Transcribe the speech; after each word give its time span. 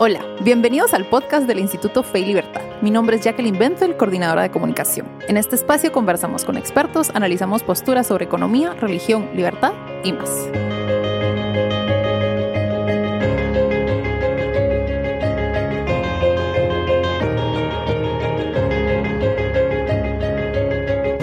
Hola, 0.00 0.20
bienvenidos 0.44 0.94
al 0.94 1.06
podcast 1.06 1.48
del 1.48 1.58
Instituto 1.58 2.04
Fe 2.04 2.20
y 2.20 2.26
Libertad. 2.26 2.62
Mi 2.82 2.92
nombre 2.92 3.16
es 3.16 3.24
Jacqueline 3.24 3.58
Benfeld, 3.58 3.96
coordinadora 3.96 4.42
de 4.42 4.50
comunicación. 4.52 5.08
En 5.26 5.36
este 5.36 5.56
espacio 5.56 5.90
conversamos 5.90 6.44
con 6.44 6.56
expertos, 6.56 7.10
analizamos 7.14 7.64
posturas 7.64 8.06
sobre 8.06 8.26
economía, 8.26 8.74
religión, 8.74 9.28
libertad 9.34 9.72
y 10.04 10.12
más. 10.12 10.48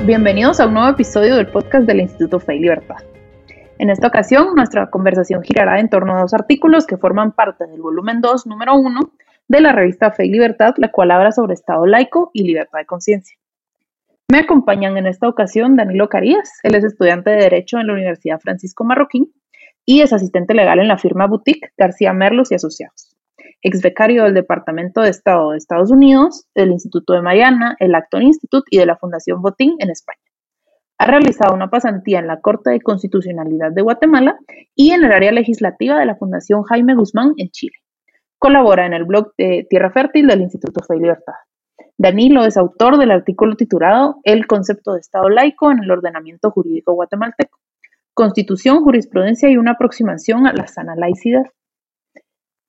Bienvenidos 0.05 0.60
a 0.60 0.68
un 0.68 0.73
nuevo 0.73 0.89
episodio 0.89 1.38
del 1.38 1.48
podcast 1.48 1.86
del 1.88 2.02
Instituto 2.02 2.42
Fe 2.42 2.57
y 2.57 2.60
Libertad. 2.60 2.98
En 3.78 3.89
esta 3.89 4.07
ocasión, 4.07 4.55
nuestra 4.55 4.89
conversación 4.89 5.44
girará 5.44 5.82
en 5.82 5.89
torno 5.89 6.16
a 6.16 6.21
dos 6.21 6.34
artículos 6.34 6.88
que 6.88 6.98
forman 6.98 7.34
parte 7.34 7.68
del 7.68 7.82
volumen 7.82 8.22
2, 8.22 8.48
número 8.48 8.76
1, 8.76 8.99
de 9.49 9.62
la 9.62 9.73
revista 9.73 10.12
Fe 10.12 10.26
y 10.26 10.30
Libertad, 10.30 10.76
la 10.77 10.91
cual 10.91 11.12
habla 11.12 11.34
sobre 11.34 11.55
Estado 11.55 11.85
laico 11.85 12.32
y 12.34 12.44
libertad 12.44 12.80
de 12.80 12.85
conciencia. 12.85 13.38
Me 14.32 14.40
acompañan 14.40 14.98
en 14.98 15.08
esta 15.08 15.27
ocasión 15.27 15.76
Danilo 15.76 16.08
Carías, 16.08 16.52
él 16.63 16.76
es 16.76 16.84
estudiante 16.84 17.30
de 17.32 17.35
Derecho 17.44 17.77
en 17.77 17.88
la 17.88 17.94
Universidad 17.94 18.40
Francisco 18.40 18.84
Marroquín 18.85 19.32
y 19.85 20.02
es 20.02 20.13
asistente 20.13 20.54
legal 20.54 20.80
en 20.80 20.88
la 20.88 20.98
firma 20.98 21.27
Boutique 21.27 21.70
García 21.77 22.13
Merlos 22.13 22.52
y 22.52 22.55
Asociados. 22.55 23.16
Ex 23.62 23.82
becario 23.82 24.23
del 24.23 24.34
Departamento 24.34 25.02
de 25.02 25.10
Estado 25.10 25.52
de 25.52 25.57
Estados 25.57 25.91
Unidos, 25.91 26.48
del 26.55 26.71
Instituto 26.71 27.13
de 27.13 27.21
Mariana, 27.21 27.76
el 27.80 27.94
Acton 27.94 28.23
Institute 28.23 28.66
y 28.71 28.77
de 28.77 28.85
la 28.85 28.96
Fundación 28.96 29.41
Botín 29.41 29.76
en 29.80 29.90
España. 29.90 30.24
Ha 30.98 31.05
realizado 31.08 31.54
una 31.54 31.70
pasantía 31.70 32.20
en 32.20 32.27
la 32.27 32.40
Corte 32.40 32.72
de 32.72 32.81
Constitucionalidad 32.81 33.72
de 33.72 33.81
Guatemala 33.81 34.38
y 34.76 34.91
en 34.91 35.04
el 35.04 35.12
área 35.12 35.31
legislativa 35.31 35.99
de 35.99 36.05
la 36.05 36.16
Fundación 36.16 36.63
Jaime 36.63 36.95
Guzmán 36.95 37.34
en 37.38 37.49
Chile. 37.49 37.77
Colabora 38.40 38.85
en 38.85 38.94
el 38.94 39.04
blog 39.04 39.34
de 39.38 39.68
Tierra 39.70 39.91
Fértil 39.91 40.27
del 40.27 40.41
Instituto 40.41 40.84
Fe 40.85 40.96
y 40.96 40.99
Libertad. 40.99 41.34
Danilo 41.98 42.46
es 42.46 42.57
autor 42.57 42.98
del 42.98 43.12
artículo 43.12 43.55
titulado 43.55 44.20
El 44.23 44.48
concepto 44.48 44.93
de 44.93 44.99
Estado 44.99 45.29
laico 45.29 45.71
en 45.71 45.84
el 45.84 45.91
ordenamiento 45.91 46.51
jurídico 46.51 46.93
guatemalteco. 46.93 47.60
Constitución, 48.13 48.82
jurisprudencia 48.82 49.49
y 49.49 49.57
una 49.57 49.71
aproximación 49.71 50.48
a 50.48 50.54
la 50.54 50.68
sana 50.68 50.96
laicidad. 50.96 51.43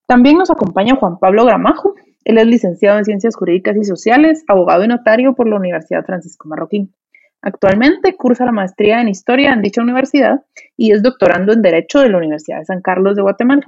También 0.07 0.39
nos 0.39 0.51
acompaña 0.51 0.97
Juan 0.97 1.19
Pablo 1.19 1.45
Gramajo. 1.45 1.95
Él 2.25 2.39
es 2.39 2.47
licenciado 2.47 2.99
en 2.99 3.05
Ciencias 3.05 3.37
Jurídicas 3.37 3.77
y 3.77 3.85
Sociales, 3.85 4.45
abogado 4.49 4.85
y 4.85 4.89
notario 4.89 5.35
por 5.35 5.49
la 5.49 5.57
Universidad 5.57 6.05
Francisco 6.05 6.49
Marroquín. 6.49 6.93
Actualmente 7.43 8.17
cursa 8.17 8.45
la 8.45 8.53
maestría 8.53 9.01
en 9.01 9.09
Historia 9.09 9.53
en 9.53 9.63
dicha 9.63 9.83
universidad 9.83 10.41
y 10.77 10.93
es 10.93 11.03
doctorando 11.03 11.53
en 11.53 11.63
Derecho 11.63 12.01
de 12.01 12.09
la 12.09 12.19
Universidad 12.19 12.59
de 12.59 12.65
San 12.65 12.83
Carlos 12.83 13.17
de 13.17 13.23
Guatemala. 13.23 13.63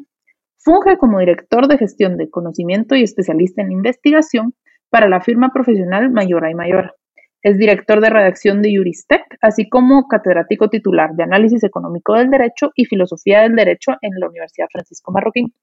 Funge 0.58 0.98
como 0.98 1.20
director 1.20 1.68
de 1.68 1.78
gestión 1.78 2.16
de 2.16 2.28
conocimiento 2.28 2.96
y 2.96 3.02
especialista 3.02 3.62
en 3.62 3.72
investigación 3.72 4.54
para 4.90 5.08
la 5.08 5.20
firma 5.20 5.52
profesional 5.52 6.10
Mayora 6.10 6.50
y 6.50 6.54
Mayora. 6.54 6.94
Es 7.42 7.56
director 7.56 8.00
de 8.00 8.10
redacción 8.10 8.62
de 8.62 8.76
Juristec, 8.76 9.22
así 9.40 9.68
como 9.68 10.08
catedrático 10.08 10.68
titular 10.68 11.14
de 11.14 11.22
Análisis 11.22 11.62
Económico 11.62 12.14
del 12.14 12.30
Derecho 12.30 12.72
y 12.74 12.86
Filosofía 12.86 13.42
del 13.42 13.54
Derecho 13.54 13.92
en 14.02 14.18
la 14.18 14.28
Universidad 14.28 14.66
Francisco 14.72 15.12
Marroquín. 15.12 15.54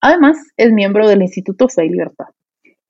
Además, 0.00 0.38
es 0.56 0.72
miembro 0.72 1.08
del 1.08 1.22
Instituto 1.22 1.68
Fe 1.68 1.86
y 1.86 1.90
Libertad. 1.90 2.26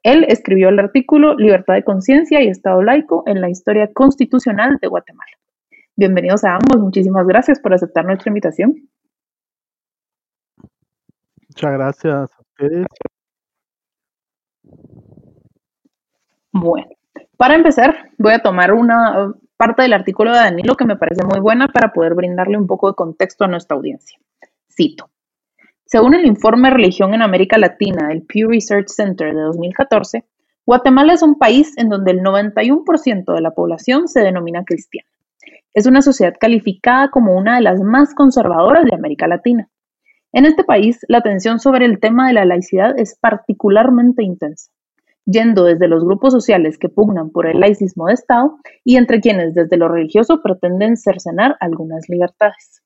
Él 0.06 0.24
escribió 0.28 0.68
el 0.68 0.78
artículo 0.78 1.34
Libertad 1.34 1.74
de 1.74 1.82
conciencia 1.82 2.40
y 2.40 2.46
Estado 2.46 2.80
laico 2.80 3.24
en 3.26 3.40
la 3.40 3.50
historia 3.50 3.92
constitucional 3.92 4.78
de 4.80 4.86
Guatemala. 4.86 5.32
Bienvenidos 5.96 6.44
a 6.44 6.54
ambos, 6.54 6.80
muchísimas 6.80 7.26
gracias 7.26 7.58
por 7.58 7.74
aceptar 7.74 8.04
nuestra 8.04 8.30
invitación. 8.30 8.88
Muchas 11.48 11.72
gracias 11.72 12.14
a 12.14 12.40
ustedes. 12.40 12.86
Bueno, 16.52 16.86
para 17.36 17.56
empezar, 17.56 18.12
voy 18.16 18.34
a 18.34 18.42
tomar 18.42 18.72
una 18.74 19.34
parte 19.56 19.82
del 19.82 19.92
artículo 19.92 20.30
de 20.30 20.36
Danilo 20.36 20.76
que 20.76 20.84
me 20.84 20.94
parece 20.94 21.24
muy 21.24 21.40
buena 21.40 21.66
para 21.66 21.92
poder 21.92 22.14
brindarle 22.14 22.56
un 22.56 22.68
poco 22.68 22.86
de 22.86 22.94
contexto 22.94 23.42
a 23.42 23.48
nuestra 23.48 23.76
audiencia. 23.76 24.20
Cito. 24.70 25.10
Según 25.88 26.14
el 26.14 26.26
informe 26.26 26.68
Religión 26.68 27.14
en 27.14 27.22
América 27.22 27.58
Latina 27.58 28.08
del 28.08 28.22
Pew 28.22 28.48
Research 28.48 28.88
Center 28.88 29.32
de 29.32 29.40
2014, 29.40 30.24
Guatemala 30.66 31.12
es 31.12 31.22
un 31.22 31.38
país 31.38 31.78
en 31.78 31.88
donde 31.88 32.10
el 32.10 32.22
91% 32.22 33.32
de 33.32 33.40
la 33.40 33.52
población 33.52 34.08
se 34.08 34.18
denomina 34.20 34.64
cristiana. 34.64 35.08
Es 35.74 35.86
una 35.86 36.02
sociedad 36.02 36.34
calificada 36.40 37.10
como 37.12 37.36
una 37.36 37.54
de 37.54 37.62
las 37.62 37.80
más 37.80 38.16
conservadoras 38.16 38.84
de 38.84 38.96
América 38.96 39.28
Latina. 39.28 39.68
En 40.32 40.44
este 40.44 40.64
país, 40.64 40.98
la 41.06 41.18
atención 41.18 41.60
sobre 41.60 41.84
el 41.84 42.00
tema 42.00 42.26
de 42.26 42.34
la 42.34 42.44
laicidad 42.44 42.98
es 42.98 43.16
particularmente 43.20 44.24
intensa, 44.24 44.72
yendo 45.24 45.62
desde 45.62 45.86
los 45.86 46.04
grupos 46.04 46.32
sociales 46.32 46.78
que 46.78 46.88
pugnan 46.88 47.30
por 47.30 47.46
el 47.46 47.60
laicismo 47.60 48.08
de 48.08 48.14
Estado 48.14 48.58
y 48.82 48.96
entre 48.96 49.20
quienes 49.20 49.54
desde 49.54 49.76
lo 49.76 49.86
religioso 49.86 50.42
pretenden 50.42 50.96
cercenar 50.96 51.56
algunas 51.60 52.08
libertades. 52.08 52.82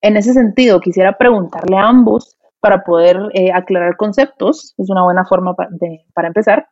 En 0.00 0.16
ese 0.16 0.32
sentido, 0.32 0.80
quisiera 0.80 1.16
preguntarle 1.16 1.76
a 1.76 1.88
ambos 1.88 2.36
para 2.60 2.84
poder 2.84 3.18
eh, 3.34 3.52
aclarar 3.52 3.96
conceptos, 3.96 4.74
es 4.78 4.90
una 4.90 5.04
buena 5.04 5.24
forma 5.24 5.54
para 6.14 6.28
empezar. 6.28 6.68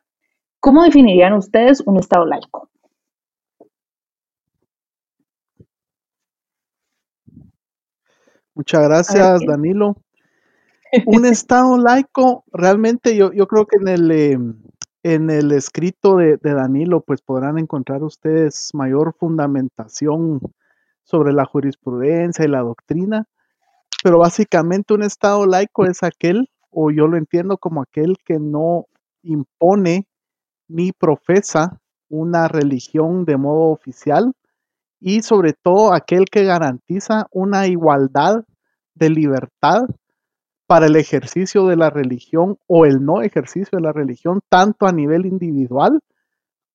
¿Cómo 0.59 0.83
definirían 0.83 1.33
ustedes 1.33 1.81
un 1.85 1.97
Estado 1.97 2.25
laico? 2.25 2.69
Muchas 8.55 8.83
gracias, 8.83 9.41
Danilo. 9.45 9.97
Un 11.07 11.25
Estado 11.25 11.77
laico, 11.77 12.45
realmente 12.53 13.17
yo, 13.17 13.33
yo 13.33 13.47
creo 13.47 13.65
que 13.65 13.77
en 13.81 13.87
el, 13.89 14.11
em, 14.11 14.55
en 15.03 15.29
el 15.29 15.51
escrito 15.51 16.15
de, 16.15 16.37
de, 16.37 16.53
Danilo, 16.53 17.01
pues 17.01 17.21
podrán 17.21 17.57
encontrar 17.57 18.01
ustedes 18.01 18.69
mayor 18.73 19.13
fundamentación 19.13 20.39
sobre 21.05 21.31
la 21.31 21.45
jurisprudencia 21.45 22.43
y 22.43 22.49
la 22.49 22.59
doctrina, 22.59 23.25
pero 24.03 24.19
básicamente 24.19 24.93
un 24.93 25.03
Estado 25.03 25.45
laico 25.45 25.85
es 25.85 26.03
aquel, 26.03 26.49
o 26.69 26.91
yo 26.91 27.07
lo 27.07 27.17
entiendo 27.17 27.57
como 27.57 27.81
aquel 27.81 28.17
que 28.25 28.39
no 28.39 28.87
impone 29.23 30.07
ni 30.67 30.91
profesa 30.91 31.79
una 32.09 32.47
religión 32.47 33.25
de 33.25 33.37
modo 33.37 33.71
oficial 33.71 34.33
y 34.99 35.21
sobre 35.21 35.53
todo 35.53 35.93
aquel 35.93 36.25
que 36.25 36.43
garantiza 36.43 37.27
una 37.31 37.67
igualdad 37.67 38.43
de 38.95 39.09
libertad 39.09 39.83
para 40.67 40.87
el 40.87 40.95
ejercicio 40.95 41.67
de 41.67 41.75
la 41.75 41.89
religión 41.89 42.57
o 42.67 42.85
el 42.85 43.03
no 43.05 43.21
ejercicio 43.21 43.77
de 43.77 43.83
la 43.83 43.91
religión, 43.91 44.41
tanto 44.49 44.87
a 44.87 44.91
nivel 44.91 45.25
individual 45.25 45.99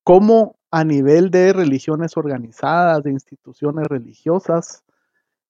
como 0.03 0.55
a 0.71 0.83
nivel 0.85 1.29
de 1.29 1.53
religiones 1.53 2.15
organizadas, 2.15 3.03
de 3.03 3.11
instituciones 3.11 3.87
religiosas. 3.87 4.83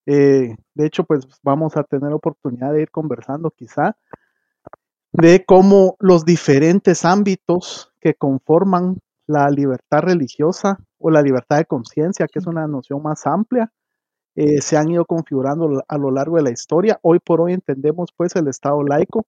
Eh, 0.08 0.56
de 0.74 0.86
hecho, 0.86 1.04
pues 1.04 1.28
vamos 1.44 1.78
a 1.78 1.84
tener 1.84 2.12
oportunidad 2.12 2.74
de 2.74 2.82
ir 2.82 2.92
conversando 2.92 3.52
quizá 3.52 3.96
de 5.14 5.46
cómo 5.46 5.96
los 6.00 6.26
diferentes 6.26 7.06
ámbitos 7.06 7.92
que 8.00 8.16
conforman 8.16 8.98
la 9.28 9.50
libertad 9.50 10.00
religiosa 10.02 10.80
o 10.98 11.12
la 11.12 11.22
libertad 11.22 11.58
de 11.58 11.66
conciencia, 11.66 12.28
que 12.28 12.40
es 12.40 12.48
una 12.48 12.68
noción 12.68 13.04
más 13.04 13.28
amplia, 13.28 13.72
eh, 14.36 14.62
se 14.62 14.78
han 14.78 14.90
ido 14.90 15.06
configurando 15.06 15.84
a 15.88 15.98
lo 15.98 16.10
largo 16.10 16.38
de 16.38 16.44
la 16.44 16.52
historia. 16.52 17.00
Hoy 17.04 17.20
por 17.20 17.42
hoy 17.42 17.54
entendemos 17.54 18.12
pues 18.16 18.36
el 18.36 18.48
Estado 18.48 18.81
laico 18.84 19.26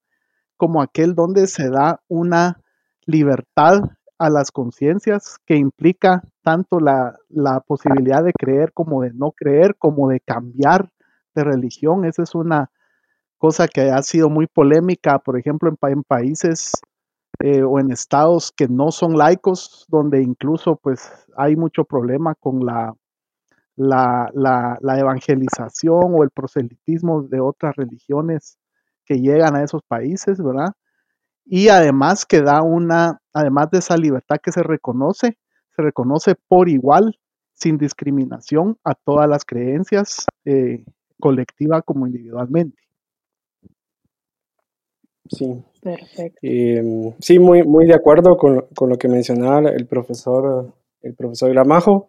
como 0.56 0.82
aquel 0.82 1.14
donde 1.14 1.46
se 1.46 1.68
da 1.68 2.00
una 2.08 2.60
libertad 3.06 3.82
a 4.18 4.30
las 4.30 4.50
conciencias 4.50 5.38
que 5.44 5.56
implica 5.56 6.22
tanto 6.42 6.80
la, 6.80 7.16
posibilidad 7.66 8.22
de 8.22 8.32
creer 8.32 8.72
como 8.72 9.02
de 9.02 9.12
no 9.12 9.32
creer, 9.32 9.76
como 9.76 10.08
de 10.08 10.20
cambiar 10.20 10.90
de 11.34 11.44
religión. 11.44 12.04
Esa 12.04 12.22
es 12.22 12.34
una 12.34 12.70
cosa 13.38 13.66
que 13.68 13.90
ha 13.90 14.02
sido 14.02 14.30
muy 14.30 14.46
polémica, 14.46 15.18
por 15.18 15.38
ejemplo, 15.38 15.72
en, 15.82 16.02
países 16.04 16.72
eh, 17.40 17.62
o 17.62 17.78
en 17.80 17.90
estados 17.90 18.52
que 18.52 18.68
no 18.68 18.92
son 18.92 19.16
laicos, 19.18 19.84
donde 19.88 20.22
incluso 20.22 20.76
pues 20.76 21.10
hay 21.36 21.56
mucho 21.56 21.84
problema 21.84 22.34
con 22.34 22.64
la, 22.64 22.94
la, 23.76 24.30
la 24.32 24.98
evangelización 24.98 26.14
o 26.14 26.22
el 26.22 26.30
proselitismo 26.30 27.22
de 27.22 27.40
otras 27.40 27.74
religiones 27.76 28.58
que 29.04 29.20
llegan 29.20 29.56
a 29.56 29.62
esos 29.62 29.82
países, 29.82 30.42
¿verdad? 30.42 30.72
Y 31.46 31.68
además 31.68 32.24
que 32.24 32.40
da 32.40 32.62
una, 32.62 33.20
además 33.32 33.70
de 33.70 33.78
esa 33.78 33.96
libertad 33.96 34.36
que 34.42 34.52
se 34.52 34.62
reconoce, 34.62 35.36
se 35.76 35.82
reconoce 35.82 36.34
por 36.48 36.68
igual, 36.68 37.18
sin 37.52 37.78
discriminación, 37.78 38.78
a 38.84 38.94
todas 38.94 39.28
las 39.28 39.44
creencias, 39.44 40.26
eh, 40.44 40.84
colectiva 41.20 41.82
como 41.82 42.06
individualmente. 42.06 42.78
Sí. 45.28 45.46
Perfecto. 45.80 46.38
Em, 46.42 47.12
sí, 47.20 47.38
muy, 47.38 47.62
muy 47.62 47.86
de 47.86 47.94
acuerdo 47.94 48.36
con, 48.36 48.66
lo 48.88 48.98
que 48.98 49.08
mencionaba 49.08 49.70
el 49.70 49.86
profesor, 49.86 50.74
el 51.02 51.14
profesor 51.14 51.50
Gramajo. 51.50 52.08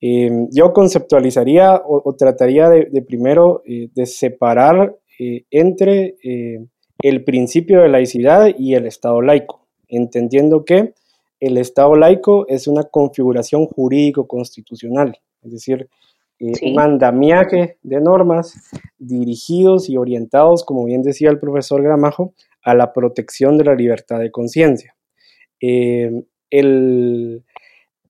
Em, 0.00 0.48
yo 0.50 0.72
conceptualizaría 0.72 1.80
o, 1.84 2.14
trataría 2.16 2.68
de, 2.68 3.02
primero 3.02 3.62
eh, 3.64 3.88
de 3.94 4.06
separar 4.06 4.96
eh, 5.18 5.44
entre 5.50 6.16
el 7.04 7.22
principio 7.22 7.82
de 7.82 7.90
laicidad 7.90 8.46
y 8.58 8.74
el 8.74 8.86
Estado 8.86 9.20
laico, 9.20 9.66
entendiendo 9.88 10.64
que 10.64 10.94
el 11.38 11.58
Estado 11.58 11.94
laico 11.96 12.46
es 12.48 12.66
una 12.66 12.84
configuración 12.84 13.66
jurídico-constitucional, 13.66 15.18
es 15.42 15.52
decir, 15.52 15.90
eh, 16.40 16.52
un 16.62 16.80
andamiaje 16.80 17.76
de 17.82 18.00
normas 18.00 18.54
dirigidos 18.96 19.90
y 19.90 19.98
orientados, 19.98 20.64
como 20.64 20.86
bien 20.86 21.02
decía 21.02 21.28
el 21.28 21.38
profesor 21.38 21.82
Gramajo, 21.82 22.32
a 22.62 22.74
la 22.74 22.94
protección 22.94 23.58
de 23.58 23.64
la 23.64 23.74
libertad 23.74 24.18
de 24.18 24.30
conciencia. 24.30 24.96
Eh, 25.60 26.10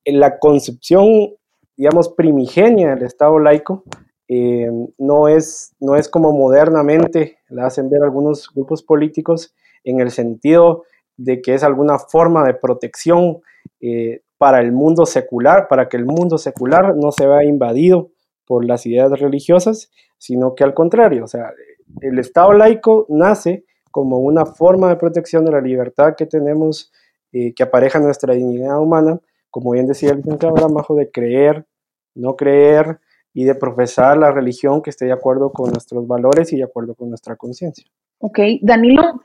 la 0.04 0.38
concepción, 0.38 1.34
digamos, 1.76 2.10
primigenia 2.10 2.94
del 2.94 3.02
Estado 3.02 3.40
laico 3.40 3.82
eh, 4.28 4.70
no, 4.98 5.28
es, 5.28 5.74
no 5.80 5.96
es 5.96 6.08
como 6.08 6.32
modernamente 6.32 7.38
la 7.48 7.66
hacen 7.66 7.90
ver 7.90 8.02
algunos 8.02 8.50
grupos 8.54 8.82
políticos 8.82 9.54
en 9.84 10.00
el 10.00 10.10
sentido 10.10 10.84
de 11.16 11.42
que 11.42 11.54
es 11.54 11.62
alguna 11.62 11.98
forma 11.98 12.44
de 12.44 12.54
protección 12.54 13.42
eh, 13.80 14.22
para 14.38 14.60
el 14.60 14.72
mundo 14.72 15.06
secular, 15.06 15.68
para 15.68 15.88
que 15.88 15.96
el 15.96 16.06
mundo 16.06 16.38
secular 16.38 16.96
no 16.96 17.12
se 17.12 17.26
vea 17.26 17.44
invadido 17.44 18.10
por 18.46 18.64
las 18.64 18.84
ideas 18.86 19.10
religiosas, 19.18 19.90
sino 20.18 20.54
que 20.54 20.64
al 20.64 20.74
contrario, 20.74 21.24
o 21.24 21.28
sea, 21.28 21.52
el 22.00 22.18
Estado 22.18 22.52
laico 22.52 23.06
nace 23.08 23.64
como 23.90 24.18
una 24.18 24.44
forma 24.44 24.88
de 24.88 24.96
protección 24.96 25.44
de 25.44 25.52
la 25.52 25.60
libertad 25.60 26.14
que 26.16 26.26
tenemos, 26.26 26.92
eh, 27.32 27.54
que 27.54 27.62
apareja 27.62 28.00
nuestra 28.00 28.34
dignidad 28.34 28.80
humana, 28.80 29.20
como 29.50 29.70
bien 29.70 29.86
decía 29.86 30.10
el 30.10 30.16
licenciado 30.18 30.54
Gramajo, 30.54 30.96
de 30.96 31.10
creer, 31.10 31.66
no 32.14 32.36
creer 32.36 32.98
y 33.34 33.44
de 33.44 33.54
profesar 33.56 34.16
la 34.16 34.30
religión 34.30 34.80
que 34.80 34.90
esté 34.90 35.06
de 35.06 35.12
acuerdo 35.12 35.50
con 35.52 35.70
nuestros 35.70 36.06
valores 36.06 36.52
y 36.52 36.56
de 36.56 36.64
acuerdo 36.64 36.94
con 36.94 37.10
nuestra 37.10 37.36
conciencia. 37.36 37.84
Ok, 38.18 38.38
Danilo, 38.62 39.20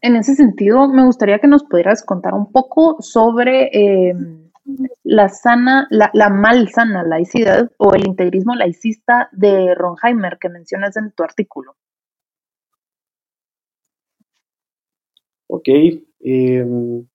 en 0.00 0.16
ese 0.16 0.34
sentido, 0.34 0.86
me 0.88 1.04
gustaría 1.04 1.38
que 1.38 1.48
nos 1.48 1.64
pudieras 1.64 2.04
contar 2.04 2.34
un 2.34 2.52
poco 2.52 2.98
sobre 3.00 3.70
eh, 3.72 4.14
la 5.02 5.28
sana, 5.28 5.88
la, 5.90 6.10
la, 6.12 6.28
mal 6.28 6.68
sana 6.68 7.02
laicidad 7.02 7.70
o 7.78 7.94
el 7.94 8.06
integrismo 8.06 8.54
laicista 8.54 9.28
de 9.32 9.74
Ronheimer 9.74 10.38
que 10.38 10.48
mencionas 10.48 10.96
en 10.96 11.10
tu 11.12 11.24
artículo. 11.24 11.74
Ok. 15.48 15.68
Em, 16.20 17.06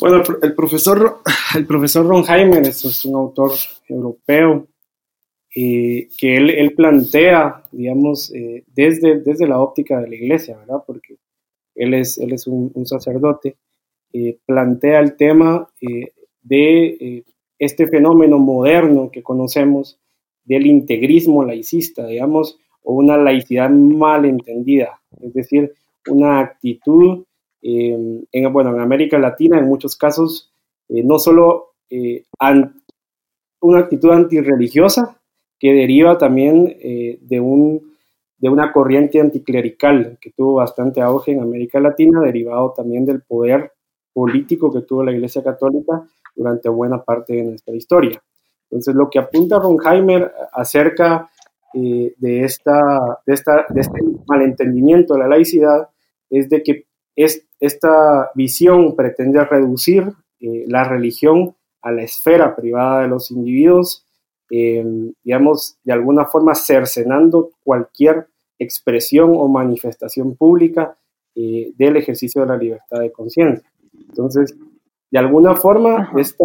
bueno, 0.00 0.22
el, 0.42 0.54
profesor, 0.54 1.22
el 1.54 1.66
profesor 1.66 2.06
Ronheimer 2.06 2.66
es, 2.66 3.04
un 3.04 3.16
autor 3.16 3.52
europeo 3.88 4.66
eh, 5.54 6.08
que 6.18 6.36
él, 6.36 6.74
plantea, 6.74 7.62
digamos, 7.70 8.32
eh, 8.34 8.64
desde, 8.74 9.20
desde 9.20 9.46
la 9.46 9.60
óptica 9.60 10.00
de 10.00 10.08
la 10.08 10.14
iglesia, 10.16 10.56
¿verdad? 10.58 10.82
Porque 10.86 11.16
él 11.74 11.94
es, 11.94 12.18
él 12.18 12.32
es 12.32 12.46
un, 12.46 12.72
sacerdote, 12.86 13.56
eh, 14.12 14.38
plantea 14.46 15.00
el 15.00 15.16
tema 15.16 15.68
eh, 15.80 16.12
de 16.42 16.86
eh, 16.86 17.24
este 17.58 17.86
fenómeno 17.86 18.38
moderno 18.38 19.10
que 19.10 19.22
conocemos 19.22 19.98
del 20.44 20.66
integrismo 20.66 21.44
laicista, 21.44 22.06
digamos, 22.06 22.58
o 22.82 22.94
una 22.94 23.16
laicidad 23.16 23.70
mal 23.70 24.24
entendida, 24.24 25.00
es 25.20 25.32
decir, 25.32 25.72
una 26.08 26.40
actitud, 26.40 27.24
en, 27.62 28.26
bueno, 28.52 28.74
en 28.74 28.80
América 28.80 29.18
Latina 29.18 29.58
en 29.58 29.66
muchos 29.66 29.96
casos, 29.96 30.52
no 30.90 31.18
solo 31.18 31.72
una 33.62 33.78
actitud 33.78 34.10
antirreligiosa, 34.10 35.18
que 35.64 35.72
deriva 35.72 36.18
también 36.18 36.76
de 37.22 37.40
un 37.40 37.94
de 38.44 38.50
una 38.50 38.72
corriente 38.72 39.18
anticlerical 39.18 40.18
que 40.20 40.30
tuvo 40.32 40.56
bastante 40.56 41.00
auge 41.00 41.32
en 41.32 41.40
América 41.40 41.80
Latina, 41.80 42.20
derivado 42.20 42.74
también 42.76 43.06
del 43.06 43.22
poder 43.22 43.72
político 44.12 44.70
que 44.70 44.82
tuvo 44.82 45.02
la 45.02 45.12
Iglesia 45.12 45.42
Católica 45.42 46.02
durante 46.36 46.68
buena 46.68 47.02
parte 47.02 47.32
de 47.32 47.42
nuestra 47.44 47.74
historia. 47.74 48.22
Entonces, 48.64 48.94
lo 48.94 49.08
que 49.08 49.18
apunta 49.18 49.58
Ronheimer 49.58 50.30
acerca 50.52 51.30
eh, 51.72 52.12
de, 52.18 52.44
esta, 52.44 53.22
de, 53.24 53.32
esta, 53.32 53.64
este 53.74 53.98
malentendimiento 54.26 55.14
de 55.14 55.20
la 55.20 55.28
laicidad 55.28 55.88
es 56.28 56.50
de 56.50 56.62
que 56.62 56.84
es, 57.16 57.46
esta 57.60 58.30
visión 58.34 58.94
pretende 58.94 59.42
reducir 59.42 60.12
eh, 60.40 60.64
la 60.68 60.84
religión 60.84 61.56
a 61.80 61.92
la 61.92 62.02
esfera 62.02 62.54
privada 62.54 63.00
de 63.00 63.08
los 63.08 63.30
individuos 63.30 64.03
Em, 64.56 65.12
digamos, 65.24 65.78
de 65.82 65.92
alguna 65.92 66.26
forma 66.26 66.54
cercenando 66.54 67.50
cualquier 67.64 68.28
expresión 68.56 69.32
o 69.34 69.48
manifestación 69.48 70.36
pública 70.36 70.96
eh, 71.34 71.72
del 71.76 71.96
ejercicio 71.96 72.42
de 72.42 72.46
la 72.46 72.56
libertad 72.56 73.00
de 73.00 73.10
conciencia. 73.10 73.68
Entonces, 74.08 74.54
de 75.10 75.18
alguna 75.18 75.56
forma, 75.56 76.12
esta, 76.16 76.44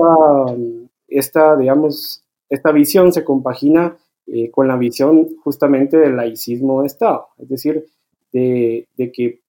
esta, 1.08 1.56
digamos, 1.56 2.24
esta 2.50 2.72
visión 2.72 3.14
se 3.14 3.24
compagina 3.24 3.96
eh, 4.26 4.50
con 4.50 4.68
la 4.68 4.76
visión 4.76 5.28
justamente 5.44 5.96
del 5.96 6.16
laicismo 6.16 6.82
de 6.82 6.88
Estado, 6.88 7.28
es 7.38 7.48
decir, 7.48 7.86
de, 8.34 8.88
de 8.98 9.12
que 9.12 9.42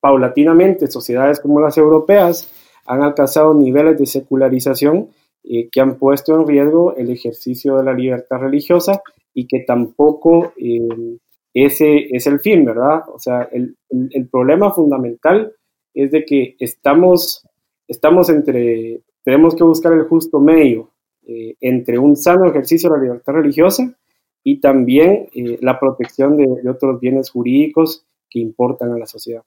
paulatinamente 0.00 0.86
sociedades 0.88 1.40
como 1.40 1.60
las 1.60 1.78
europeas 1.78 2.52
han 2.84 3.02
alcanzado 3.02 3.54
niveles 3.54 3.98
de 3.98 4.04
secularización 4.04 5.08
eh, 5.46 5.68
que 5.70 5.80
han 5.80 5.98
puesto 5.98 6.34
en 6.34 6.46
riesgo 6.46 6.96
el 6.96 7.10
ejercicio 7.10 7.76
de 7.76 7.84
la 7.84 7.92
libertad 7.92 8.38
religiosa 8.38 9.02
y 9.34 9.46
que 9.46 9.60
tampoco 9.60 10.54
eh, 10.56 11.18
ese 11.52 12.08
es 12.10 12.26
el 12.26 12.40
fin, 12.40 12.64
¿verdad? 12.64 13.02
O 13.12 13.18
sea, 13.18 13.42
el, 13.52 13.76
el, 13.90 14.26
problema 14.28 14.72
fundamental 14.72 15.52
es 15.92 16.10
de 16.10 16.24
que 16.24 16.56
estamos, 16.58 17.46
estamos 17.86 18.30
entre, 18.30 19.02
tenemos 19.22 19.54
que 19.54 19.64
buscar 19.64 19.92
el 19.92 20.04
justo 20.04 20.40
medio 20.40 20.90
eh, 21.26 21.54
entre 21.60 21.98
un 21.98 22.16
sano 22.16 22.48
ejercicio 22.48 22.88
de 22.88 22.96
la 22.96 23.02
libertad 23.02 23.34
religiosa 23.34 23.94
y 24.42 24.60
también 24.60 25.28
la 25.60 25.78
protección 25.78 26.38
de, 26.38 26.70
otros 26.70 27.00
bienes 27.00 27.30
jurídicos 27.30 28.06
que 28.30 28.40
importan 28.40 28.92
a 28.92 28.98
la 28.98 29.06
sociedad. 29.06 29.42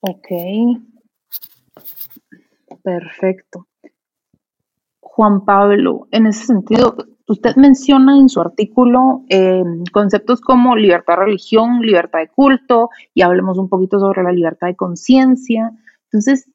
Ok, 0.00 0.28
Perfecto. 2.84 3.66
Juan 5.00 5.44
Pablo, 5.46 6.06
en 6.10 6.26
ese 6.26 6.44
sentido, 6.44 6.96
usted 7.26 7.56
menciona 7.56 8.18
en 8.18 8.28
su 8.28 8.42
artículo 8.42 9.22
em, 9.28 9.84
conceptos 9.90 10.42
como 10.42 10.76
libertad 10.76 11.14
de 11.14 11.24
religión, 11.24 11.80
libertad 11.80 12.18
de 12.18 12.28
culto, 12.28 12.90
y 13.14 13.22
hablemos 13.22 13.56
un 13.56 13.70
poquito 13.70 13.98
sobre 13.98 14.22
la 14.22 14.32
libertad 14.32 14.66
de 14.66 14.76
conciencia. 14.76 15.72
Entonces, 16.04 16.50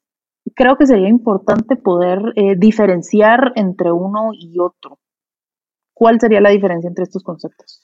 creo 0.54 0.76
que 0.76 0.86
sería 0.86 1.08
importante 1.08 1.74
poder 1.74 2.20
eh, 2.36 2.54
diferenciar 2.56 3.52
entre 3.56 3.90
uno 3.90 4.30
y 4.32 4.58
otro. 4.60 5.00
¿Cuál 5.92 6.20
sería 6.20 6.40
la 6.40 6.50
diferencia 6.50 6.86
entre 6.86 7.04
estos 7.04 7.24
conceptos? 7.24 7.82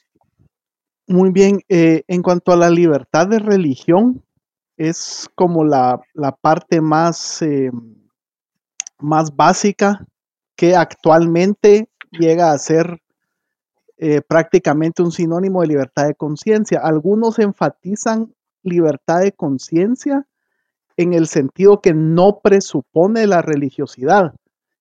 Muy 1.05 1.31
bien, 1.31 1.59
eh, 1.67 2.03
en 2.07 2.21
cuanto 2.21 2.53
a 2.53 2.55
la 2.55 2.69
libertad 2.69 3.27
de 3.27 3.39
religión, 3.39 4.23
es 4.77 5.27
como 5.35 5.65
la, 5.65 5.99
parte 6.39 6.79
más... 6.79 7.43
Más 8.99 9.35
básica 9.35 10.05
que 10.55 10.75
actualmente 10.75 11.89
llega 12.11 12.51
a 12.51 12.57
ser 12.57 12.99
eh, 13.97 14.21
prácticamente 14.21 15.01
un 15.01 15.11
sinónimo 15.11 15.61
de 15.61 15.67
libertad 15.67 16.07
de 16.07 16.15
conciencia. 16.15 16.79
Algunos 16.83 17.39
enfatizan 17.39 18.33
libertad 18.63 19.21
de 19.21 19.31
conciencia 19.31 20.27
en 20.97 21.13
el 21.13 21.27
sentido 21.27 21.81
que 21.81 21.93
no 21.93 22.39
presupone 22.43 23.27
la 23.27 23.41
religiosidad, 23.41 24.33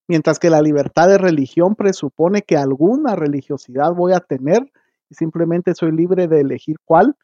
mientras 0.09 0.39
que 0.39 0.51
la 0.51 0.63
libertad 0.63 1.09
de 1.09 1.19
religión 1.19 1.75
presupone 1.77 2.43
que 2.43 2.57
alguna 2.57 3.17
religiosidad 3.17 3.93
voy 3.93 4.13
a 4.13 4.21
tener 4.21 4.71
y 5.09 5.15
simplemente 5.15 5.75
soy 5.75 5.93
libre 5.93 6.27
de 6.27 6.41
elegir 6.41 6.77
cuál. 6.85 7.17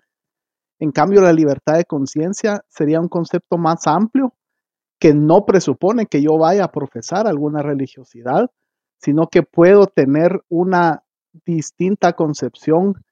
En 0.78 0.92
cambio, 0.92 1.20
la 1.20 1.32
libertad 1.32 1.76
de 1.76 1.84
conciencia 1.84 2.64
sería 2.68 3.00
un 3.00 3.08
concepto 3.08 3.56
más 3.56 3.86
amplio 3.86 4.34
que 5.02 5.14
no 5.14 5.44
presupone 5.44 6.06
que 6.06 6.22
yo 6.22 6.38
vaya 6.38 6.62
a 6.62 6.70
profesar 6.70 7.26
alguna 7.26 7.60
religiosidad, 7.60 8.52
sino 8.98 9.26
que 9.26 9.42
puedo 9.42 9.88
tener 9.88 10.44
una 10.48 11.02
distinta 11.44 12.12
concepción 12.12 13.02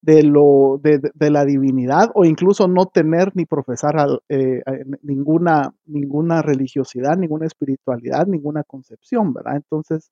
de, 0.00 0.22
lo, 0.22 0.80
de, 0.82 1.30
la 1.30 1.44
divinidad 1.44 2.10
o 2.14 2.24
incluso 2.24 2.66
no 2.66 2.86
tener 2.86 3.32
ni 3.36 3.44
profesar 3.44 3.94
eh, 4.30 4.62
ninguna, 5.02 5.74
ninguna 5.84 6.40
religiosidad, 6.40 7.18
ninguna 7.18 7.44
espiritualidad, 7.44 8.26
ninguna 8.26 8.64
concepción, 8.64 9.34
¿verdad? 9.34 9.56
Entonces, 9.56 10.10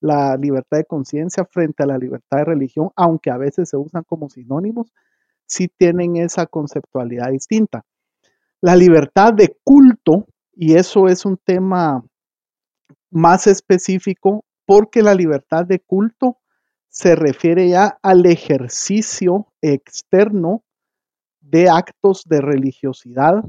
la 0.00 0.38
libertad 0.38 0.78
de 0.78 0.86
conciencia 0.86 1.44
frente 1.44 1.82
a 1.82 1.86
la 1.86 1.98
libertad 1.98 2.38
de 2.38 2.44
religión, 2.46 2.88
aunque 2.96 3.30
a 3.30 3.36
veces 3.36 3.68
se 3.68 3.76
usan 3.76 4.04
como 4.04 4.30
sinónimos, 4.30 4.90
sí 5.44 5.68
tienen 5.68 6.16
esa 6.16 6.46
conceptualidad 6.46 7.28
distinta. 7.30 7.84
La 8.62 8.74
libertad 8.74 9.34
de 9.34 9.54
culto 9.62 10.28
y 10.54 10.74
eso 10.74 11.08
es 11.08 11.24
un 11.24 11.36
tema 11.36 12.04
más 13.10 13.46
específico 13.46 14.44
porque 14.66 15.02
la 15.02 15.14
libertad 15.14 15.66
de 15.66 15.80
culto 15.80 16.38
se 16.88 17.16
refiere 17.16 17.68
ya 17.68 17.98
al 18.02 18.26
ejercicio 18.26 19.46
externo 19.60 20.62
de 21.40 21.68
actos 21.68 22.24
de 22.26 22.40
religiosidad 22.40 23.42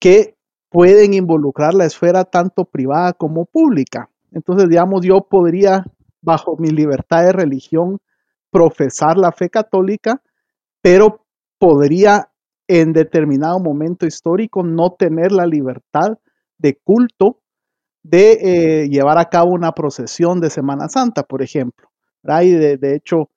que 0.00 0.36
pueden 0.70 1.14
involucrar 1.14 1.74
la 1.74 1.84
esfera 1.84 2.24
tanto 2.24 2.64
privada 2.64 3.12
como 3.12 3.44
pública. 3.44 4.10
Entonces, 4.32 4.68
digamos, 4.68 5.04
yo 5.04 5.22
podría, 5.22 5.84
bajo 6.20 6.56
mi 6.56 6.70
libertad 6.70 7.24
de 7.24 7.32
religión, 7.32 7.98
profesar 8.50 9.16
la 9.16 9.32
fe 9.32 9.50
católica, 9.50 10.22
pero 10.80 11.24
podría 11.58 12.29
en 12.70 12.92
determinado 12.92 13.58
momento 13.58 14.06
histórico 14.06 14.62
no 14.62 14.92
tener 14.92 15.32
la 15.32 15.44
libertad 15.44 16.18
de 16.56 16.76
culto 16.76 17.40
de 18.04 18.84
eh, 18.84 18.88
llevar 18.88 19.18
a 19.18 19.28
cabo 19.28 19.50
una 19.50 19.72
procesión 19.72 20.40
de 20.40 20.50
Semana 20.50 20.88
Santa, 20.88 21.24
por 21.24 21.42
ejemplo. 21.42 21.90
Y 22.22 22.50
de, 22.52 22.94
hecho, 22.94 23.28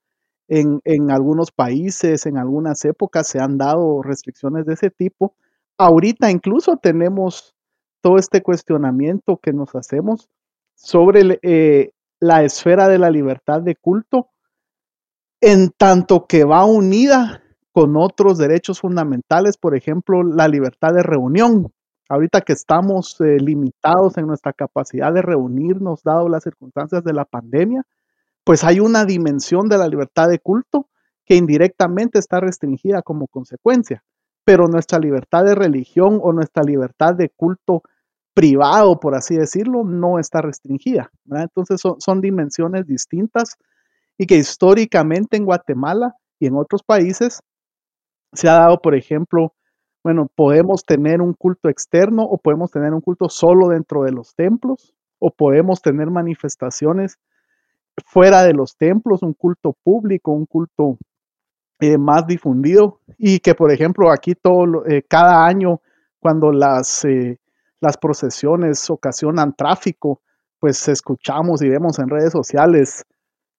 en, 0.48 0.82
en, 0.84 1.10
algunos 1.10 1.52
países, 1.52 2.28
en 2.28 2.38
algunas 2.38 2.86
épocas, 2.86 3.28
se 3.28 3.40
han 3.40 3.58
dado 3.58 4.04
restricciones 4.04 4.68
de 4.68 4.75
ese 4.75 4.92
tipo. 4.92 5.36
Ahorita 5.80 6.30
incluso 6.30 6.78
tenemos 6.78 7.56
todo 8.02 8.18
este 8.18 8.44
cuestionamiento 8.44 9.38
que 9.38 9.52
nos 9.52 9.74
hacemos 9.74 10.30
sobre 10.75 11.40
eh, 11.42 11.92
la 12.20 12.44
esfera 12.44 12.88
de 12.88 13.00
la 13.00 13.10
libertad 13.10 13.62
de 13.62 13.75
culto, 13.78 14.30
en 15.42 15.72
tanto 15.72 16.28
que 16.28 16.44
va 16.44 16.66
unida 16.66 17.42
con 17.74 17.98
otros 17.98 18.38
derechos 18.38 18.80
fundamentales, 18.80 19.58
por 19.58 19.75
ejemplo, 19.75 20.24
la 20.24 20.48
libertad 20.48 20.94
de 20.94 21.01
reunión. 21.01 21.74
Ahorita 22.08 22.42
que 22.42 22.53
estamos 22.53 23.20
eh, 23.20 23.39
limitados 23.39 24.18
en 24.18 24.27
nuestra 24.27 24.53
capacidad 24.53 25.12
de 25.12 25.24
reunirnos, 25.24 26.03
dado 26.03 26.30
las 26.30 26.44
circunstancias 26.44 27.03
de 27.03 27.13
la 27.13 27.25
pandemia, 27.25 27.84
pues 28.44 28.63
hay 28.63 28.80
una 28.80 29.06
dimensión 29.06 29.70
de 29.70 29.80
la 29.80 29.88
libertad 29.88 30.30
de 30.30 30.38
culto 30.38 30.88
que 31.25 31.36
indirectamente 31.36 32.20
está 32.20 32.39
restringida 32.39 33.01
como 33.01 33.27
consecuencia, 33.27 34.03
pero 34.46 34.68
nuestra 34.68 35.00
libertad 35.00 35.44
de 35.44 35.56
religión 35.56 36.20
o 36.22 36.32
nuestra 36.32 36.62
libertad 36.63 37.15
de 37.15 37.30
culto 37.30 37.82
privado, 38.36 39.00
por 39.00 39.15
así 39.15 39.36
decirlo, 39.36 39.84
no 39.84 40.20
está 40.20 40.42
restringida. 40.42 41.10
Entonces 41.32 41.82
son, 41.82 42.00
son 42.00 42.22
dimensiones 42.22 42.86
distintas 42.86 43.58
y 44.15 44.27
que 44.27 44.36
históricamente 44.36 45.38
en 45.38 45.46
Guatemala 45.46 46.15
y 46.39 46.46
en 46.46 46.56
otros 46.56 46.84
países 46.84 47.42
se 48.34 48.50
ha 48.50 48.54
dado, 48.54 48.82
por 48.82 48.96
ejemplo, 48.96 49.54
bueno, 50.04 50.30
podemos 50.36 50.84
tener 50.84 51.22
un 51.22 51.34
culto 51.34 51.70
externo 51.70 52.24
o 52.24 52.38
podemos 52.38 52.72
tener 52.72 52.94
un 52.94 53.02
culto 53.02 53.30
solo 53.30 53.70
dentro 53.70 54.04
de 54.04 54.12
los 54.12 54.36
templos 54.36 54.94
o 55.20 55.32
podemos 55.32 55.82
tener 55.82 56.10
manifestaciones 56.10 57.18
fuera 58.06 58.44
de 58.44 58.54
los 58.54 58.75
templos, 58.75 59.24
un 59.24 59.34
culto 59.34 59.74
público, 59.84 60.32
un 60.32 60.46
culto 60.46 60.98
eh, 61.80 61.98
más 61.98 62.28
difundido 62.28 63.00
y 63.18 63.40
que, 63.40 63.56
por 63.56 63.72
ejemplo, 63.72 64.12
aquí 64.12 64.36
todo, 64.36 64.86
eh, 64.86 65.04
cada 65.08 65.46
año 65.46 65.82
cuando 66.20 66.52
las, 66.52 67.06
eh, 67.06 67.40
las 67.80 67.98
procesiones 67.98 68.90
ocasionan 68.90 69.54
tráfico, 69.56 70.22
pues 70.60 70.88
escuchamos 70.88 71.62
y 71.62 71.70
vemos 71.70 72.00
en 72.00 72.10
redes 72.10 72.32
sociales 72.32 73.06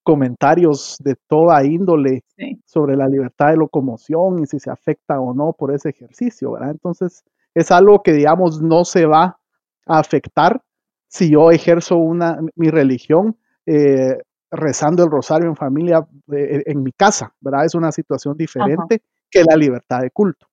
comentarios 0.05 0.97
de 0.99 1.15
toda 1.27 1.65
índole 1.65 2.23
sobre 2.63 2.95
la 2.95 3.07
libertad 3.07 3.49
de 3.49 3.57
locomoción 3.57 4.39
y 4.43 4.45
si 4.45 4.59
se 4.59 4.69
afecta 4.69 5.19
o 5.19 5.33
no 5.33 5.53
por 5.53 5.73
ese 5.73 5.89
ejercicio, 5.89 6.51
¿verdad? 6.51 6.71
Entonces, 6.71 7.23
es 7.55 7.71
algo 7.71 8.03
que, 8.03 8.13
digamos, 8.13 8.61
no 8.61 8.85
se 8.85 9.07
va 9.07 9.39
a 9.87 9.99
afectar 9.99 10.61
si 11.07 11.31
yo 11.31 11.49
ejerzo 11.51 11.97
una, 11.97 12.39
mi 12.55 12.69
religión 12.69 13.37
eh, 13.65 14.19
rezando 14.51 15.03
el 15.03 15.09
rosario 15.09 15.49
en 15.49 15.55
familia 15.55 16.07
eh, 16.31 16.63
en 16.67 16.83
mi 16.83 16.91
casa, 16.91 17.33
¿verdad? 17.41 17.65
Es 17.65 17.73
una 17.73 17.91
situación 17.91 18.37
diferente 18.37 19.01
que 19.29 19.43
la 19.43 19.55
libertad 19.55 20.01
de 20.01 20.11
culto. 20.11 20.45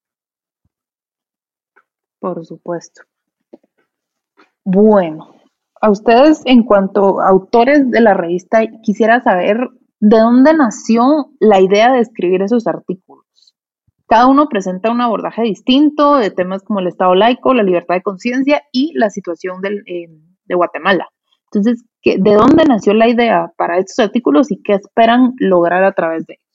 Por 2.19 2.45
supuesto. 2.47 3.03
Bueno, 4.65 5.32
a 5.83 5.91
ustedes, 5.91 6.43
en 6.47 6.63
cuanto 6.63 7.21
a 7.21 7.29
autores 7.29 7.91
de 7.91 8.01
la 8.01 8.15
revista, 8.15 8.61
quisiera 8.83 9.21
saber 9.21 9.69
de 9.99 10.19
dónde 10.19 10.55
nació 10.55 11.33
la 11.41 11.61
idea 11.61 11.93
de 11.93 11.99
escribir 11.99 12.41
esos 12.43 12.69
artículos. 12.69 13.27
Cada 14.07 14.29
uno 14.29 14.49
presenta 14.49 14.93
un 14.93 15.01
abordaje 15.01 15.43
distinto 15.43 16.17
de 16.17 16.31
temas 16.31 16.63
como 16.63 16.79
el 16.79 16.87
Estado 16.87 17.15
laico, 17.17 17.53
la 17.53 17.65
libertad 17.65 17.97
de 17.97 18.03
conciencia 18.03 18.63
y 18.71 18.93
la 18.95 19.11
situación 19.11 19.57
eh, 19.65 20.07
de 20.45 20.55
Guatemala. 20.55 21.09
Entonces, 21.51 21.85
¿de 22.05 22.35
dónde 22.35 22.65
nació 22.65 22.95
la 22.95 23.09
idea 23.09 23.53
para 23.57 23.79
estos 23.79 23.99
artículos 23.99 24.53
y 24.53 24.63
qué 24.63 24.75
esperan 24.75 25.35
lograr 25.39 25.83
a 25.83 25.93
través 25.93 26.27
de 26.27 26.35
ellos? 26.35 26.52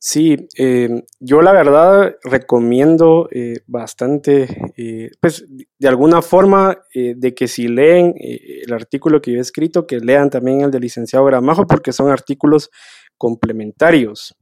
Sí, 0.00 0.36
eh, 0.56 1.02
yo 1.18 1.42
la 1.42 1.52
verdad 1.52 2.14
recomiendo 2.22 3.28
eh, 3.32 3.62
bastante, 3.66 4.70
eh, 4.76 5.10
pues 5.20 5.44
de 5.76 5.88
alguna 5.88 6.22
forma, 6.22 6.78
de 6.94 7.34
que 7.34 7.48
si 7.48 7.66
leen 7.66 8.14
el 8.16 8.72
artículo 8.72 9.20
que 9.20 9.32
yo 9.32 9.38
he 9.38 9.40
escrito, 9.40 9.88
que 9.88 9.98
lean 9.98 10.30
también 10.30 10.60
el 10.60 10.70
del 10.70 10.82
licenciado 10.82 11.24
Gramajo, 11.24 11.66
porque 11.66 11.92
son 11.92 12.10
artículos 12.10 12.70
complementarios. 13.16 14.36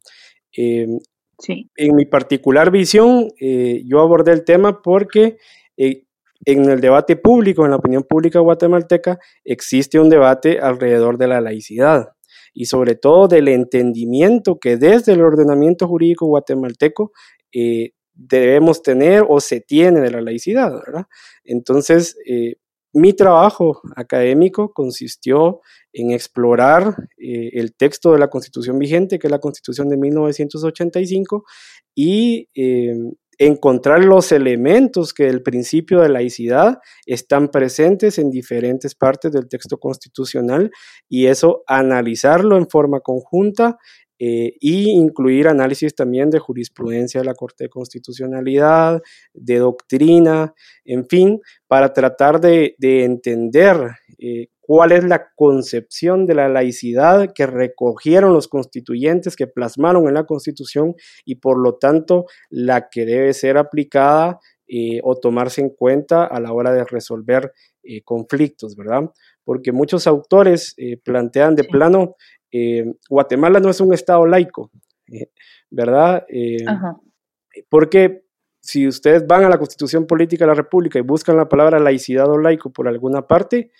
sí. 0.53 1.71
En 1.77 1.97
mi 1.97 2.05
particular 2.05 2.71
visión, 2.71 3.29
yo 3.39 4.01
abordé 4.01 4.33
el 4.33 4.45
tema 4.45 4.83
porque 4.83 5.39
en 5.77 6.71
el 6.71 6.81
debate 6.81 7.17
público, 7.17 7.65
en 7.65 7.71
la 7.71 7.77
opinión 7.77 8.03
pública 8.03 8.41
guatemalteca, 8.41 9.19
existe 9.45 9.99
un 9.99 10.11
debate 10.11 10.61
alrededor 10.61 11.17
de 11.17 11.29
la 11.29 11.41
laicidad 11.41 12.16
y 12.57 12.65
sobre 12.65 12.95
todo 12.95 13.29
del 13.29 13.49
entendimiento 13.49 14.59
que 14.59 14.79
desde 14.79 15.13
el 15.13 15.21
ordenamiento 15.21 15.87
jurídico 15.87 16.25
guatemalteco 16.27 17.13
eh, 17.53 17.91
debemos 18.15 18.83
tener 18.83 19.27
o 19.29 19.41
se 19.41 19.61
tiene 19.61 20.01
de 20.01 20.11
la 20.11 20.23
laicidad, 20.23 20.73
¿verdad? 20.73 21.05
Entonces, 21.45 22.17
eh, 22.27 22.55
mi 22.95 23.13
trabajo 23.13 23.83
académico 23.95 24.73
consistió 24.73 25.61
en 25.93 26.13
explorar 26.13 26.97
eh, 27.19 27.51
el 27.53 27.75
texto 27.75 28.13
de 28.13 28.21
la 28.21 28.29
constitución 28.29 28.79
vigente, 28.79 29.19
que 29.19 29.27
es 29.27 29.31
la 29.31 29.39
constitución 29.39 29.91
de 29.91 29.99
1985, 29.99 31.45
y 31.95 32.49
encontrar 33.39 34.05
los 34.05 34.33
elementos 34.33 35.13
que 35.13 35.25
del 35.25 35.43
principio 35.43 36.01
de 36.01 36.09
laicidad 36.09 36.79
están 37.05 37.49
presentes 37.49 38.19
en 38.19 38.31
diferentes 38.31 38.95
partes 38.95 39.33
del 39.33 39.49
texto 39.49 39.79
constitucional 39.79 40.71
y 41.09 41.27
eso 41.27 41.63
analizarlo 41.67 42.57
en 42.57 42.69
forma 42.69 43.01
conjunta 43.01 43.79
e 44.19 44.57
incluir 44.61 45.49
análisis 45.49 45.95
también 45.95 46.31
de 46.31 46.39
jurisprudencia 46.39 47.21
de 47.21 47.27
la 47.27 47.35
Corte 47.35 47.65
de 47.65 47.71
Constitucionalidad, 47.71 49.03
de 49.35 49.59
doctrina, 49.59 50.55
en 50.85 51.07
fin, 51.07 51.41
para 51.67 51.93
tratar 51.93 52.41
de, 52.41 52.75
entender 52.81 53.77
eh, 54.19 54.49
cuál 54.67 54.91
es 54.91 55.05
la 55.05 55.31
concepción 55.37 56.27
de 56.27 56.35
la 56.35 56.49
laicidad 56.49 57.33
que 57.33 57.47
recogieron 57.47 58.33
los 58.33 58.49
constituyentes, 58.49 59.37
que 59.37 59.47
plasmaron 59.47 60.09
en 60.09 60.15
la 60.15 60.25
Constitución 60.25 60.97
y 61.25 61.37
por 61.37 61.57
lo 61.57 61.77
tanto 61.77 62.27
la 62.51 62.89
que 62.89 63.07
debe 63.07 63.33
ser 63.33 63.59
aplicada 63.59 64.41
eh, 64.67 65.01
o 65.05 65.15
tomarse 65.15 65.61
en 65.61 65.71
cuenta 65.71 66.25
a 66.25 66.41
la 66.41 66.53
hora 66.53 66.73
de 66.73 66.85
resolver 66.85 67.53
eh, 67.85 68.03
conflictos, 68.03 68.75
¿verdad? 68.75 69.09
Porque 69.45 69.71
muchos 69.71 70.09
autores 70.09 70.75
eh, 70.77 70.97
plantean 70.97 71.55
de 71.55 71.65
plano, 71.65 72.17
Guatemala 73.11 73.61
no 73.61 73.69
es 73.69 73.81
un 73.81 73.93
Estado 73.93 74.25
laico, 74.25 74.71
¿verdad? 75.71 76.25
Porque 77.69 78.25
si 78.61 78.89
ustedes 78.89 79.27
van 79.27 79.45
a 79.45 79.51
la 79.51 79.59
Constitución 79.59 80.07
Política 80.07 80.45
de 80.45 80.49
la 80.49 80.55
República 80.55 80.99
y 80.99 81.03
buscan 81.03 81.37
la 81.37 81.51
palabra 81.51 81.79
laicidad 81.79 82.29
o 82.31 82.39
laico 82.39 82.73
por 82.73 82.89
alguna 82.89 83.27
parte, 83.27 83.71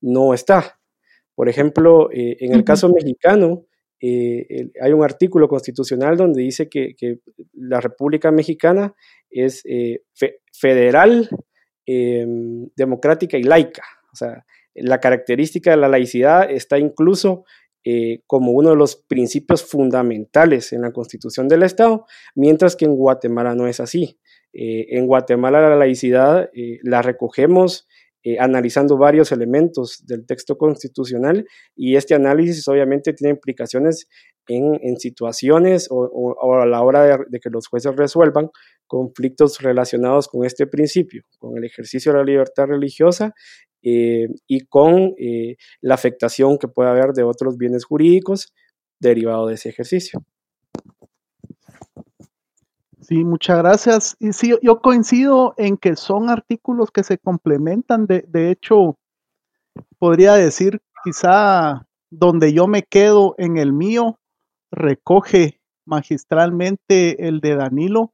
no 0.00 0.34
está. 0.34 0.80
Por 1.40 1.48
ejemplo, 1.48 2.10
eh, 2.12 2.36
en 2.40 2.52
el 2.52 2.64
caso 2.64 2.90
mexicano, 2.90 3.64
eh, 3.98 4.70
hay 4.78 4.92
un 4.92 5.02
artículo 5.02 5.48
constitucional 5.48 6.18
donde 6.18 6.42
dice 6.42 6.68
que, 6.68 6.94
la 7.54 7.80
República 7.80 8.30
Mexicana 8.30 8.94
es 9.30 9.62
eh, 9.64 10.02
federal, 10.52 11.30
em, 11.86 12.68
democrática 12.76 13.38
y 13.38 13.42
laica. 13.42 13.84
O 14.12 14.16
sea, 14.16 14.44
la 14.74 15.00
característica 15.00 15.70
de 15.70 15.78
la 15.78 15.88
laicidad 15.88 16.50
está 16.50 16.78
incluso 16.78 17.44
como 18.26 18.52
uno 18.52 18.68
de 18.68 18.76
los 18.76 18.94
principios 18.94 19.64
fundamentales 19.64 20.74
en 20.74 20.82
la 20.82 20.92
constitución 20.92 21.48
del 21.48 21.62
Estado, 21.62 22.04
mientras 22.34 22.76
que 22.76 22.84
en 22.84 22.94
Guatemala 22.94 23.54
no 23.54 23.66
es 23.66 23.80
así. 23.80 24.20
en 24.52 25.06
Guatemala 25.06 25.62
la 25.62 25.76
laicidad 25.76 26.50
la 26.82 27.00
recogemos 27.00 27.88
eh, 28.22 28.38
analizando 28.38 28.98
varios 28.98 29.32
elementos 29.32 30.04
del 30.06 30.26
texto 30.26 30.58
constitucional 30.58 31.46
y 31.74 31.96
este 31.96 32.14
análisis 32.14 32.68
obviamente 32.68 33.14
tiene 33.14 33.30
implicaciones 33.30 34.08
en, 34.46 34.98
situaciones 34.98 35.88
o, 35.90 36.60
a 36.60 36.66
la 36.66 36.82
hora 36.82 37.18
de, 37.28 37.40
que 37.40 37.50
los 37.50 37.66
jueces 37.68 37.94
resuelvan 37.96 38.50
conflictos 38.86 39.60
relacionados 39.60 40.28
con 40.28 40.44
este 40.44 40.66
principio, 40.66 41.22
con 41.38 41.56
el 41.56 41.64
ejercicio 41.64 42.12
de 42.12 42.18
la 42.18 42.24
libertad 42.24 42.66
religiosa 42.66 43.32
eh, 43.82 44.28
y 44.46 44.66
con 44.66 45.14
eh, 45.18 45.56
la 45.80 45.94
afectación 45.94 46.58
que 46.58 46.68
puede 46.68 46.90
haber 46.90 47.12
de 47.12 47.22
otros 47.22 47.56
bienes 47.56 47.84
jurídicos 47.84 48.52
derivados 48.98 49.48
de 49.48 49.54
ese 49.54 49.68
ejercicio. 49.70 50.24
Sí, 53.10 53.24
muchas 53.24 53.58
gracias. 53.58 54.16
Y 54.20 54.32
sí, 54.32 54.54
yo 54.62 54.80
coincido 54.80 55.54
en 55.56 55.76
que 55.76 55.96
son 55.96 56.30
artículos 56.30 56.92
que 56.92 57.02
se 57.02 57.18
complementan. 57.18 58.06
De, 58.06 58.24
de 58.28 58.52
hecho, 58.52 58.98
podría 59.98 60.34
decir 60.34 60.80
quizá 61.02 61.88
donde 62.08 62.52
yo 62.52 62.68
me 62.68 62.84
quedo 62.84 63.34
en 63.36 63.56
el 63.56 63.72
mío, 63.72 64.20
recoge 64.70 65.60
magistralmente 65.84 67.26
el 67.26 67.40
de 67.40 67.56
Danilo 67.56 68.12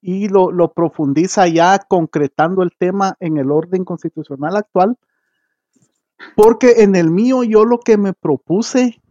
y 0.00 0.30
lo, 0.30 0.50
lo, 0.50 0.72
profundiza 0.72 1.46
ya 1.46 1.78
concretando 1.86 2.62
el 2.62 2.70
tema 2.78 3.16
en 3.20 3.36
el 3.36 3.50
orden 3.50 3.84
constitucional 3.84 4.56
actual, 4.56 4.96
porque 6.34 6.84
en 6.84 6.96
el 6.96 7.10
mío 7.10 7.42
yo 7.42 7.66
lo 7.66 7.80
que 7.80 7.98
me 7.98 8.14
propuse 8.14 9.02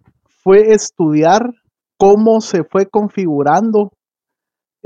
fue 0.41 0.71
estudiar 0.73 1.53
cómo 1.97 2.41
se 2.41 2.63
fue 2.63 2.87
configurando 2.87 3.91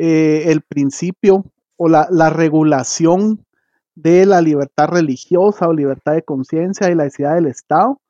eh, 0.03 0.51
el 0.51 0.62
principio 0.62 1.46
o 1.77 1.88
la, 1.88 2.08
la, 2.10 2.31
regulación 2.31 3.46
de 3.93 4.25
la 4.25 4.41
libertad 4.41 4.88
religiosa 4.88 5.67
o 5.67 5.74
libertad 5.74 6.13
de 6.13 6.24
conciencia 6.24 6.89
y 6.89 6.96
laicidad 6.96 7.36
del 7.36 7.46
Estado 7.46 8.01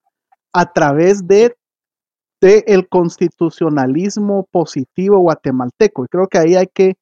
a 0.53 0.71
través 0.71 1.27
de, 1.27 1.53
de, 2.39 2.63
el 2.67 2.88
constitucionalismo 2.88 4.48
positivo 4.50 5.19
guatemalteco. 5.19 6.05
Y 6.05 6.07
creo 6.07 6.27
que 6.27 6.38
ahí 6.38 6.55
hay 6.55 6.67
que, 6.67 6.95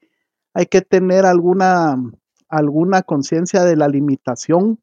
hay 0.55 0.65
que 0.65 0.81
tener 0.81 1.23
alguna, 1.23 1.95
alguna 2.47 3.03
conciencia 3.03 3.63
de 3.65 3.75
la 3.75 3.87
limitación. 3.87 4.79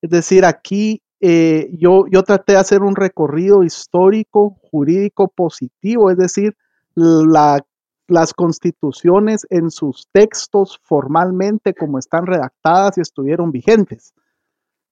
Es 0.00 0.08
decir, 0.08 0.46
aquí 0.46 1.02
eh, 1.20 1.68
yo, 1.78 2.06
yo 2.10 2.22
traté 2.22 2.52
de 2.52 2.60
hacer 2.60 2.80
un 2.80 2.96
recorrido 2.96 3.62
histórico, 3.62 4.56
jurídico 4.70 5.28
positivo, 5.28 6.10
es 6.10 6.16
decir, 6.16 6.56
la, 6.94 7.62
las 8.06 8.34
constituciones 8.34 9.46
en 9.50 9.70
sus 9.70 10.08
textos 10.12 10.78
formalmente 10.82 11.74
como 11.74 11.98
están 11.98 12.26
redactadas 12.26 12.98
y 12.98 13.00
estuvieron 13.00 13.50
vigentes. 13.50 14.14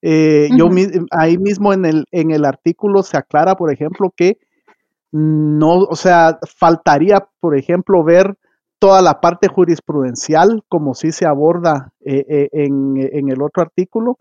Eh, 0.01 0.49
uh 0.51 0.55
-huh. 0.55 0.59
Yo 0.59 1.07
ahí 1.11 1.39
mismo 1.39 1.73
en 1.73 1.85
el, 1.85 2.07
en 2.11 2.31
el 2.31 2.45
artículo 2.45 3.03
se 3.03 3.17
aclara, 3.17 3.55
por 3.55 3.73
ejemplo, 3.73 4.13
que 4.17 4.39
no, 5.13 5.79
o 5.81 5.95
sea, 5.95 6.39
faltaría, 6.57 7.29
por 7.39 7.57
ejemplo, 7.57 8.03
ver 8.03 8.37
toda 8.79 9.03
la 9.03 9.21
parte 9.21 9.47
jurisprudencial, 9.47 10.65
como 10.69 10.95
sí 10.95 11.13
se 11.13 11.27
aborda 11.27 11.93
eh, 12.01 12.25
eh, 12.29 12.49
en, 12.53 12.97
en, 12.97 13.29
el 13.29 13.43
otro 13.43 13.63
artículo, 13.63 14.19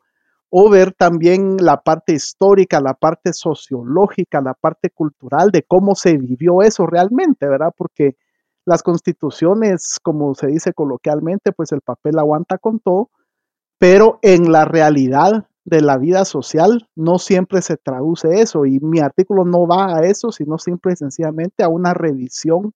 o 0.50 0.70
ver 0.70 0.94
también 0.94 1.58
la 1.58 1.78
parte 1.78 2.14
histórica, 2.14 2.82
la 2.82 2.94
parte 2.94 3.32
sociológica, 3.34 4.42
la 4.42 4.54
parte 4.54 4.90
cultural 4.90 5.50
de 5.50 5.64
cómo 5.64 5.96
se 5.96 6.18
vivió 6.18 6.62
eso 6.62 6.86
realmente, 6.86 7.48
¿verdad? 7.48 7.74
Porque 7.76 8.18
las 8.66 8.84
constituciones, 8.84 10.00
como 10.02 10.36
se 10.36 10.48
dice 10.48 10.74
coloquialmente, 10.74 11.52
pues 11.52 11.72
el 11.72 11.82
papel 11.82 12.20
aguanta 12.20 12.58
con 12.58 12.80
todo, 12.80 13.10
pero 13.80 14.20
en 14.22 14.52
la 14.52 14.66
realidad 14.66 15.48
de 15.64 15.82
la 15.82 15.98
vida 15.98 16.26
social 16.26 16.88
no 16.96 17.20
siempre 17.20 17.62
se 17.62 17.78
traduce 17.78 18.42
eso 18.42 18.66
y 18.66 18.80
mi 18.80 19.00
artículo 19.00 19.46
no 19.46 19.68
va 19.68 19.98
a 19.98 20.02
eso, 20.02 20.32
sino 20.32 20.58
simple 20.58 20.94
y 20.94 20.96
sencillamente 20.96 21.64
a 21.64 21.70
una 21.70 21.94
revisión 21.94 22.74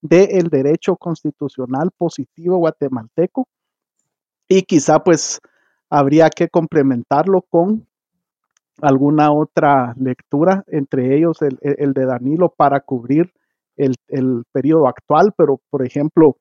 del 0.00 0.48
derecho 0.48 0.96
constitucional 0.96 1.90
positivo 1.96 2.56
guatemalteco 2.56 3.46
y 4.48 4.62
quizá 4.62 5.02
pues 5.02 5.40
habría 5.88 6.28
que 6.30 6.48
complementarlo 6.48 7.42
con 7.42 7.86
alguna 8.80 9.30
otra 9.30 9.94
lectura, 9.98 10.64
entre 10.66 11.16
ellos 11.16 11.40
el, 11.42 11.58
el 11.62 11.92
de 11.92 12.06
Danilo 12.06 12.48
para 12.48 12.80
cubrir 12.80 13.32
el, 13.76 13.94
el, 14.08 14.44
periodo 14.52 14.88
actual, 14.88 15.32
pero 15.36 15.60
por 15.70 15.84
ejemplo, 15.86 16.36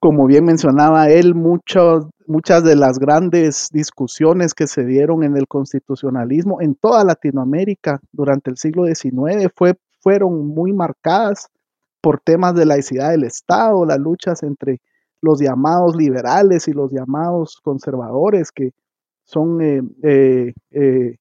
como 0.00 0.26
bien 0.26 0.44
mencionaba 0.44 1.08
él, 1.10 1.34
muchas 1.34 2.64
de 2.64 2.76
las 2.76 2.98
grandes 2.98 3.68
discusiones 3.72 4.54
que 4.54 4.66
se 4.66 4.84
dieron 4.84 5.24
en 5.24 5.36
el 5.36 5.48
constitucionalismo 5.48 6.60
en 6.60 6.76
toda 6.76 7.04
Latinoamérica 7.04 8.00
durante 8.12 8.50
el 8.50 8.58
siglo 8.58 8.84
XIX 8.86 9.50
fue, 9.56 9.74
fueron 10.00 10.46
muy 10.48 10.72
marcadas 10.72 11.48
por 12.00 12.20
temas 12.20 12.54
de 12.54 12.66
laicidad 12.66 13.10
del 13.10 13.24
Estado, 13.24 13.84
las 13.84 13.98
luchas 13.98 14.42
entre 14.42 14.80
los 15.20 15.40
llamados 15.40 15.96
liberales 15.96 16.68
y 16.68 16.72
los 16.72 16.92
llamados 16.92 17.58
conservadores, 17.62 18.52
que 18.52 18.72
son 19.24 19.60
eh, 19.60 19.82
eh, 20.02 20.52
eh, 20.70 21.16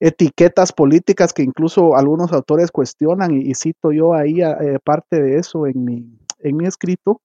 etiquetas 0.00 0.72
políticas 0.72 1.32
que 1.32 1.42
incluso 1.42 1.96
algunos 1.96 2.32
autores 2.32 2.70
cuestionan, 2.70 3.32
y, 3.32 3.50
y 3.50 3.54
cito 3.54 3.92
yo 3.92 4.14
ahí 4.14 4.40
eh, 4.42 4.78
parte 4.84 5.20
de 5.20 5.38
eso 5.38 5.66
en 5.66 5.84
mi, 5.84 6.18
en 6.40 6.56
mi 6.56 6.66
escrito, 6.66 7.20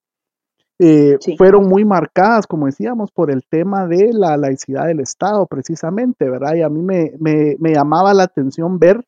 eh, 0.78 1.16
sí. 1.20 1.36
fueron 1.36 1.68
muy 1.68 1.84
marcadas, 1.84 2.46
como 2.46 2.66
decíamos, 2.66 3.12
por 3.12 3.30
el 3.30 3.44
tema 3.48 3.86
de 3.86 4.12
la 4.12 4.36
laicidad 4.36 4.86
del 4.86 5.00
Estado, 5.00 5.46
precisamente, 5.46 6.28
¿verdad? 6.28 6.54
Y 6.56 6.62
a 6.62 6.68
mí 6.68 6.82
me, 6.82 7.12
me, 7.20 7.56
me 7.60 7.72
llamaba 7.72 8.12
la 8.12 8.24
atención 8.24 8.78
ver 8.78 9.04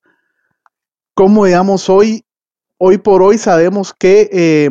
cómo, 1.15 1.47
digamos, 1.47 1.89
hoy, 1.89 2.25
hoy 2.79 2.99
por 2.99 3.23
hoy 3.23 3.39
sabemos 3.39 3.93
que 3.93 4.29
eh, 4.31 4.71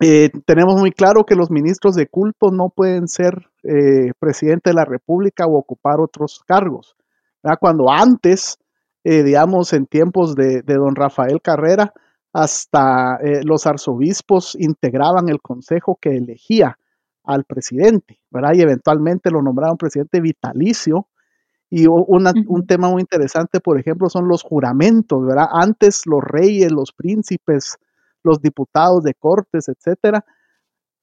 eh, 0.00 0.30
tenemos 0.44 0.78
muy 0.78 0.90
claro 0.90 1.24
que 1.24 1.36
los 1.36 1.50
ministros 1.50 1.94
de 1.94 2.08
culto 2.08 2.50
no 2.50 2.68
pueden 2.68 3.08
ser 3.08 3.48
eh, 3.62 4.12
presidente 4.18 4.70
de 4.70 4.74
la 4.74 4.84
República 4.84 5.46
o 5.46 5.56
ocupar 5.56 6.00
otros 6.00 6.42
cargos. 6.46 6.96
¿Verdad? 7.44 7.58
Cuando 7.60 7.90
antes, 7.90 8.58
eh, 9.04 9.22
digamos, 9.22 9.72
en 9.74 9.86
tiempos 9.86 10.34
de, 10.34 10.62
de, 10.62 10.74
don 10.74 10.96
Rafael 10.96 11.40
Carrera, 11.42 11.92
hasta 12.32 13.18
eh, 13.22 13.42
los 13.44 13.66
arzobispos 13.66 14.56
integraban 14.58 15.28
el 15.28 15.40
consejo 15.40 15.98
que 16.00 16.16
elegía 16.16 16.78
al 17.22 17.44
presidente, 17.44 18.18
¿verdad? 18.30 18.54
Y 18.54 18.62
eventualmente 18.62 19.30
lo 19.30 19.42
nombraron 19.42 19.76
presidente 19.76 20.20
vitalicio. 20.20 21.06
Y 21.70 21.86
una, 21.86 22.32
un 22.46 22.66
tema 22.66 22.88
muy 22.88 23.00
interesante, 23.00 23.60
por 23.60 23.78
ejemplo, 23.78 24.08
son 24.08 24.28
los 24.28 24.42
juramentos, 24.42 25.24
¿verdad? 25.26 25.48
Antes 25.50 26.06
los 26.06 26.22
reyes, 26.22 26.70
los 26.70 26.92
príncipes, 26.92 27.76
los 28.22 28.40
diputados 28.40 29.02
de 29.02 29.14
cortes, 29.14 29.68
etcétera, 29.68 30.24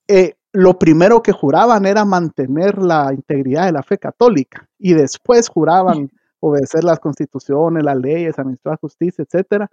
eh, 0.07 0.35
lo 0.53 0.77
primero 0.77 1.21
que 1.21 1.31
juraban 1.31 1.85
era 1.85 2.05
mantener 2.05 2.77
la 2.77 3.13
integridad 3.13 3.65
de 3.65 3.71
la 3.71 3.83
fe 3.83 3.97
católica 3.97 4.67
y 4.77 4.93
después 4.93 5.49
juraban 5.49 6.11
obedecer 6.41 6.83
las 6.83 6.99
constituciones, 6.99 7.83
las 7.83 7.97
leyes, 7.97 8.37
administrar 8.37 8.77
justicia, 8.79 9.23
etcétera. 9.23 9.71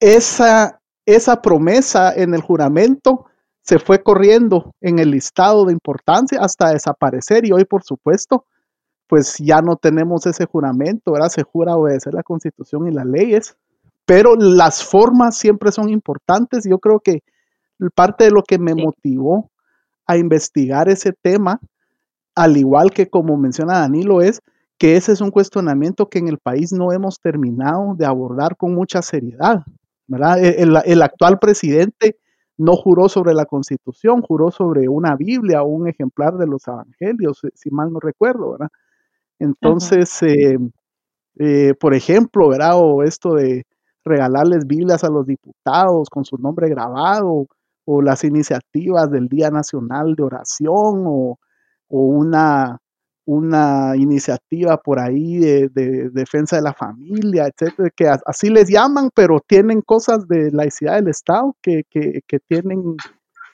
Esa, 0.00 0.80
esa 1.06 1.40
promesa 1.40 2.12
en 2.14 2.34
el 2.34 2.40
juramento 2.40 3.26
se 3.62 3.78
fue 3.78 4.02
corriendo 4.02 4.74
en 4.80 4.98
el 4.98 5.10
listado 5.10 5.66
de 5.66 5.72
importancia 5.72 6.40
hasta 6.40 6.72
desaparecer 6.72 7.46
y 7.46 7.52
hoy, 7.52 7.64
por 7.64 7.84
supuesto, 7.84 8.46
pues 9.06 9.36
ya 9.38 9.60
no 9.60 9.76
tenemos 9.76 10.26
ese 10.26 10.46
juramento, 10.46 11.12
¿verdad? 11.12 11.28
Se 11.28 11.42
jura 11.42 11.76
obedecer 11.76 12.14
la 12.14 12.22
constitución 12.22 12.88
y 12.88 12.92
las 12.92 13.06
leyes, 13.06 13.56
pero 14.06 14.36
las 14.36 14.82
formas 14.82 15.36
siempre 15.36 15.70
son 15.70 15.90
importantes. 15.90 16.64
Yo 16.64 16.78
creo 16.78 17.00
que 17.00 17.22
parte 17.94 18.24
de 18.24 18.30
lo 18.30 18.42
que 18.42 18.58
me 18.58 18.72
sí. 18.72 18.82
motivó 18.82 19.50
a 20.06 20.16
investigar 20.16 20.88
ese 20.88 21.12
tema, 21.12 21.60
al 22.34 22.56
igual 22.56 22.90
que 22.90 23.08
como 23.08 23.36
menciona 23.36 23.80
Danilo, 23.80 24.22
es 24.22 24.40
que 24.78 24.96
ese 24.96 25.12
es 25.12 25.20
un 25.20 25.30
cuestionamiento 25.30 26.08
que 26.08 26.18
en 26.18 26.28
el 26.28 26.38
país 26.38 26.72
no 26.72 26.92
hemos 26.92 27.20
terminado 27.20 27.94
de 27.96 28.06
abordar 28.06 28.56
con 28.56 28.74
mucha 28.74 29.02
seriedad. 29.02 29.64
¿verdad? 30.06 30.42
E, 30.42 30.62
el, 30.62 30.76
el, 30.84 31.02
actual 31.02 31.38
presidente 31.38 32.16
no 32.56 32.74
juró 32.76 33.08
sobre 33.08 33.34
la 33.34 33.44
constitución, 33.46 34.22
juró 34.22 34.50
sobre 34.50 34.88
una 34.88 35.14
Biblia 35.16 35.62
o 35.62 35.66
un 35.68 35.88
ejemplar 35.88 36.36
de 36.36 36.46
los 36.46 36.66
evangelios, 36.66 37.42
si 37.54 37.70
mal 37.70 37.92
no 37.92 38.00
recuerdo, 38.00 38.52
¿verdad? 38.52 38.68
Entonces, 39.38 40.22
eh, 40.22 40.58
eh, 41.38 41.74
por 41.78 41.94
ejemplo, 41.94 42.48
¿verdad? 42.48 42.72
O 42.76 43.02
esto 43.04 43.34
de 43.34 43.64
regalarles 44.04 44.66
Biblias 44.66 45.04
a 45.04 45.10
los 45.10 45.26
diputados 45.26 46.08
con 46.10 46.24
su 46.24 46.36
nombre 46.38 46.68
grabado, 46.68 47.46
o 47.84 48.02
las 48.02 48.24
iniciativas 48.24 49.10
del 49.10 49.28
Día 49.28 49.50
Nacional 49.50 50.14
de 50.16 50.22
Oración, 50.24 51.04
o, 51.06 51.38
o 51.88 52.00
una, 52.00 52.78
una 53.28 53.94
iniciativa 53.94 54.78
por 54.78 54.98
ahí 54.98 55.36
de, 55.36 55.68
de, 55.68 56.08
defensa 56.08 56.56
de 56.56 56.62
la 56.62 56.72
familia, 56.72 57.46
etcétera, 57.46 57.90
que 57.94 58.08
así 58.24 58.48
les 58.48 58.70
llaman, 58.70 59.10
pero 59.14 59.38
tienen 59.46 59.82
cosas 59.82 60.26
de 60.28 60.50
laicidad 60.50 60.94
del 60.94 61.08
Estado 61.08 61.54
que, 61.60 61.84
que, 61.90 62.22
que 62.26 62.38
tienen, 62.38 62.96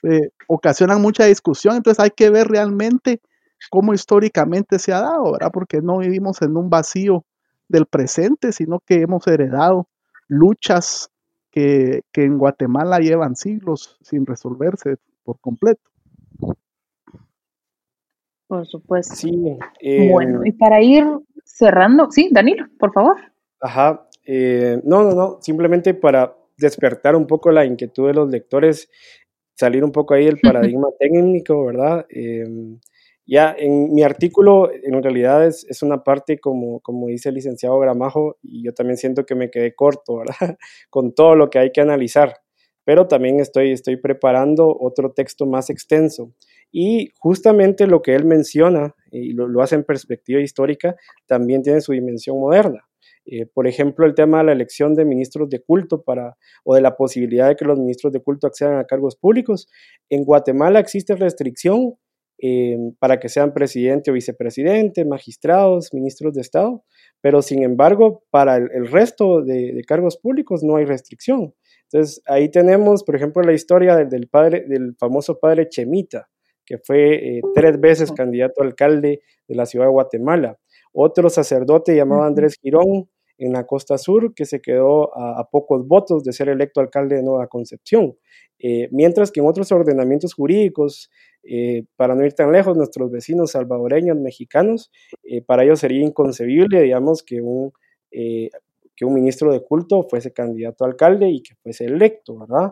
eh, 0.03 0.29
ocasionan 0.47 1.01
mucha 1.01 1.25
discusión, 1.25 1.75
entonces 1.75 2.01
hay 2.01 2.11
que 2.11 2.29
ver 2.29 2.47
realmente 2.47 3.19
cómo 3.69 3.93
históricamente 3.93 4.79
se 4.79 4.93
ha 4.93 5.01
dado, 5.01 5.33
¿verdad? 5.33 5.51
Porque 5.51 5.81
no 5.81 5.97
vivimos 5.97 6.41
en 6.41 6.55
un 6.55 6.69
vacío 6.69 7.25
del 7.67 7.85
presente, 7.85 8.53
sino 8.53 8.79
que 8.79 9.01
hemos 9.01 9.27
heredado 9.27 9.89
luchas 10.29 11.09
que, 11.51 12.03
que 12.13 12.23
en 12.23 12.37
Guatemala 12.37 12.99
llevan 12.99 13.35
siglos 13.35 13.97
sin 14.01 14.25
resolverse 14.25 14.95
por 15.25 15.37
completo. 15.41 15.81
Por 18.55 18.67
supuesto. 18.67 19.15
Sí. 19.15 19.31
bueno, 20.11 20.39
em, 20.39 20.45
y 20.47 20.51
para 20.53 20.81
ir 20.81 21.05
cerrando, 21.43 22.09
sí, 22.09 22.29
Danilo, 22.31 22.65
por 22.79 22.93
favor. 22.93 23.17
Ajá. 23.59 24.07
Eh, 24.25 24.79
no, 24.85 25.03
no, 25.03 25.11
no, 25.11 25.39
simplemente 25.41 25.93
para 25.93 26.33
despertar 26.57 27.17
un 27.17 27.27
poco 27.27 27.51
la 27.51 27.65
inquietud 27.65 28.07
de 28.07 28.13
los 28.13 28.29
lectores, 28.29 28.89
salir 29.55 29.83
un 29.83 29.91
poco 29.91 30.13
ahí 30.13 30.23
del 30.23 30.39
paradigma 30.39 30.87
técnico, 30.97 31.65
¿verdad? 31.65 32.05
Em, 32.09 32.79
ya 33.25 33.53
en 33.57 33.93
mi 33.93 34.03
artículo, 34.03 34.71
en 34.71 35.03
realidad 35.03 35.45
es, 35.45 35.65
es, 35.69 35.83
una 35.83 36.01
parte, 36.01 36.39
como, 36.39 36.79
como 36.79 37.07
dice 37.07 37.27
el 37.27 37.35
licenciado 37.35 37.77
Gramajo, 37.77 38.37
y 38.41 38.63
yo 38.63 38.73
también 38.73 38.95
siento 38.97 39.25
que 39.25 39.35
me 39.35 39.51
quedé 39.51 39.75
corto, 39.75 40.17
¿verdad? 40.19 40.35
Con 40.89 41.13
todo 41.13 41.35
lo 41.35 41.49
que 41.49 41.59
hay 41.59 41.71
que 41.73 41.81
analizar, 41.81 42.37
pero 42.85 43.07
también 43.07 43.41
estoy, 43.41 43.73
estoy 43.73 43.97
preparando 43.97 44.75
otro 44.79 45.11
texto 45.11 45.45
más 45.45 45.69
extenso. 45.69 46.31
Y 46.71 47.11
justamente 47.19 47.87
lo 47.87 48.01
que 48.01 48.15
él 48.15 48.25
menciona, 48.25 48.95
y 49.11 49.33
lo, 49.33 49.61
hace 49.61 49.75
en 49.75 49.83
perspectiva 49.83 50.41
histórica, 50.41 50.95
también 51.25 51.61
tiene 51.61 51.81
su 51.81 51.93
dimensión 51.93 52.39
moderna. 52.39 52.87
Eh, 53.25 53.45
por 53.47 53.67
ejemplo, 53.67 54.05
el 54.05 54.13
tema 54.13 54.39
de 54.39 54.45
la 54.45 54.51
elección 54.51 54.93
de 54.93 55.05
ministros 55.05 55.49
de 55.49 55.59
culto 55.61 56.03
para, 56.03 56.37
o 56.63 56.75
de 56.75 56.81
la 56.81 56.95
posibilidad 56.95 57.47
de 57.47 57.55
que 57.55 57.65
los 57.65 57.79
ministros 57.79 58.13
de 58.13 58.21
culto 58.21 58.45
accedan 58.45 58.77
a 58.77 58.85
cargos 58.85 59.15
públicos. 59.15 59.67
En 60.09 60.23
Guatemala 60.25 60.79
existe 60.79 61.15
restricción 61.15 61.95
eh, 62.37 62.77
para 62.99 63.19
que 63.19 63.29
sean 63.29 63.53
presidente 63.53 64.11
o 64.11 64.13
vicepresidente, 64.13 65.05
magistrados, 65.05 65.93
ministros 65.93 66.33
de 66.33 66.41
Estado, 66.41 66.83
pero 67.21 67.41
sin 67.41 67.63
embargo, 67.63 68.23
para 68.29 68.57
el, 68.57 68.87
resto 68.87 69.41
de, 69.41 69.81
cargos 69.87 70.17
públicos 70.17 70.61
no 70.61 70.75
hay 70.75 70.85
restricción. 70.85 71.55
Entonces, 71.83 72.21
ahí 72.25 72.49
tenemos, 72.49 73.03
por 73.03 73.15
ejemplo, 73.15 73.41
la 73.41 73.53
historia 73.53 73.95
del, 73.95 74.27
padre, 74.27 74.65
del 74.67 74.95
famoso 74.97 75.39
padre 75.39 75.69
Chemita, 75.69 76.27
que 76.65 76.77
fue 76.79 77.37
eh, 77.37 77.41
tres 77.53 77.79
veces 77.79 78.11
candidato 78.11 78.61
a 78.61 78.65
alcalde 78.65 79.21
de 79.47 79.55
la 79.55 79.65
ciudad 79.65 79.85
de 79.85 79.91
Guatemala. 79.91 80.57
Otro 80.91 81.29
sacerdote 81.29 81.95
llamado 81.95 82.23
Andrés 82.23 82.57
Girón, 82.61 83.09
en 83.37 83.51
la 83.51 83.65
costa 83.65 83.97
sur, 83.97 84.33
que 84.33 84.45
se 84.45 84.61
quedó 84.61 85.15
a, 85.17 85.49
pocos 85.49 85.85
votos 85.85 86.23
de 86.23 86.31
ser 86.31 86.47
electo 86.47 86.79
alcalde 86.79 87.17
de 87.17 87.23
Nueva 87.23 87.47
Concepción. 87.47 88.15
Eh, 88.59 88.87
mientras 88.91 89.29
que 89.29 89.41
en 89.41 89.47
otros 89.47 89.73
ordenamientos 89.73 90.33
jurídicos, 90.33 91.11
eh, 91.43 91.83
para 91.97 92.15
no 92.15 92.25
ir 92.25 92.31
tan 92.31 92.53
lejos, 92.53 92.77
nuestros 92.77 93.11
vecinos 93.11 93.51
salvadoreños, 93.51 94.17
mexicanos, 94.17 94.89
para 95.45 95.65
ellos 95.65 95.81
sería 95.81 96.01
inconcebible, 96.01 96.81
digamos, 96.81 97.23
que 97.23 97.41
un, 97.41 97.73
que 98.09 99.05
un 99.05 99.13
ministro 99.13 99.51
de 99.51 99.61
culto 99.61 100.03
fuese 100.03 100.31
candidato 100.31 100.85
a 100.85 100.87
alcalde 100.87 101.29
y 101.29 101.41
que 101.41 101.55
fuese 101.55 101.85
electo, 101.85 102.37
¿verdad? 102.39 102.71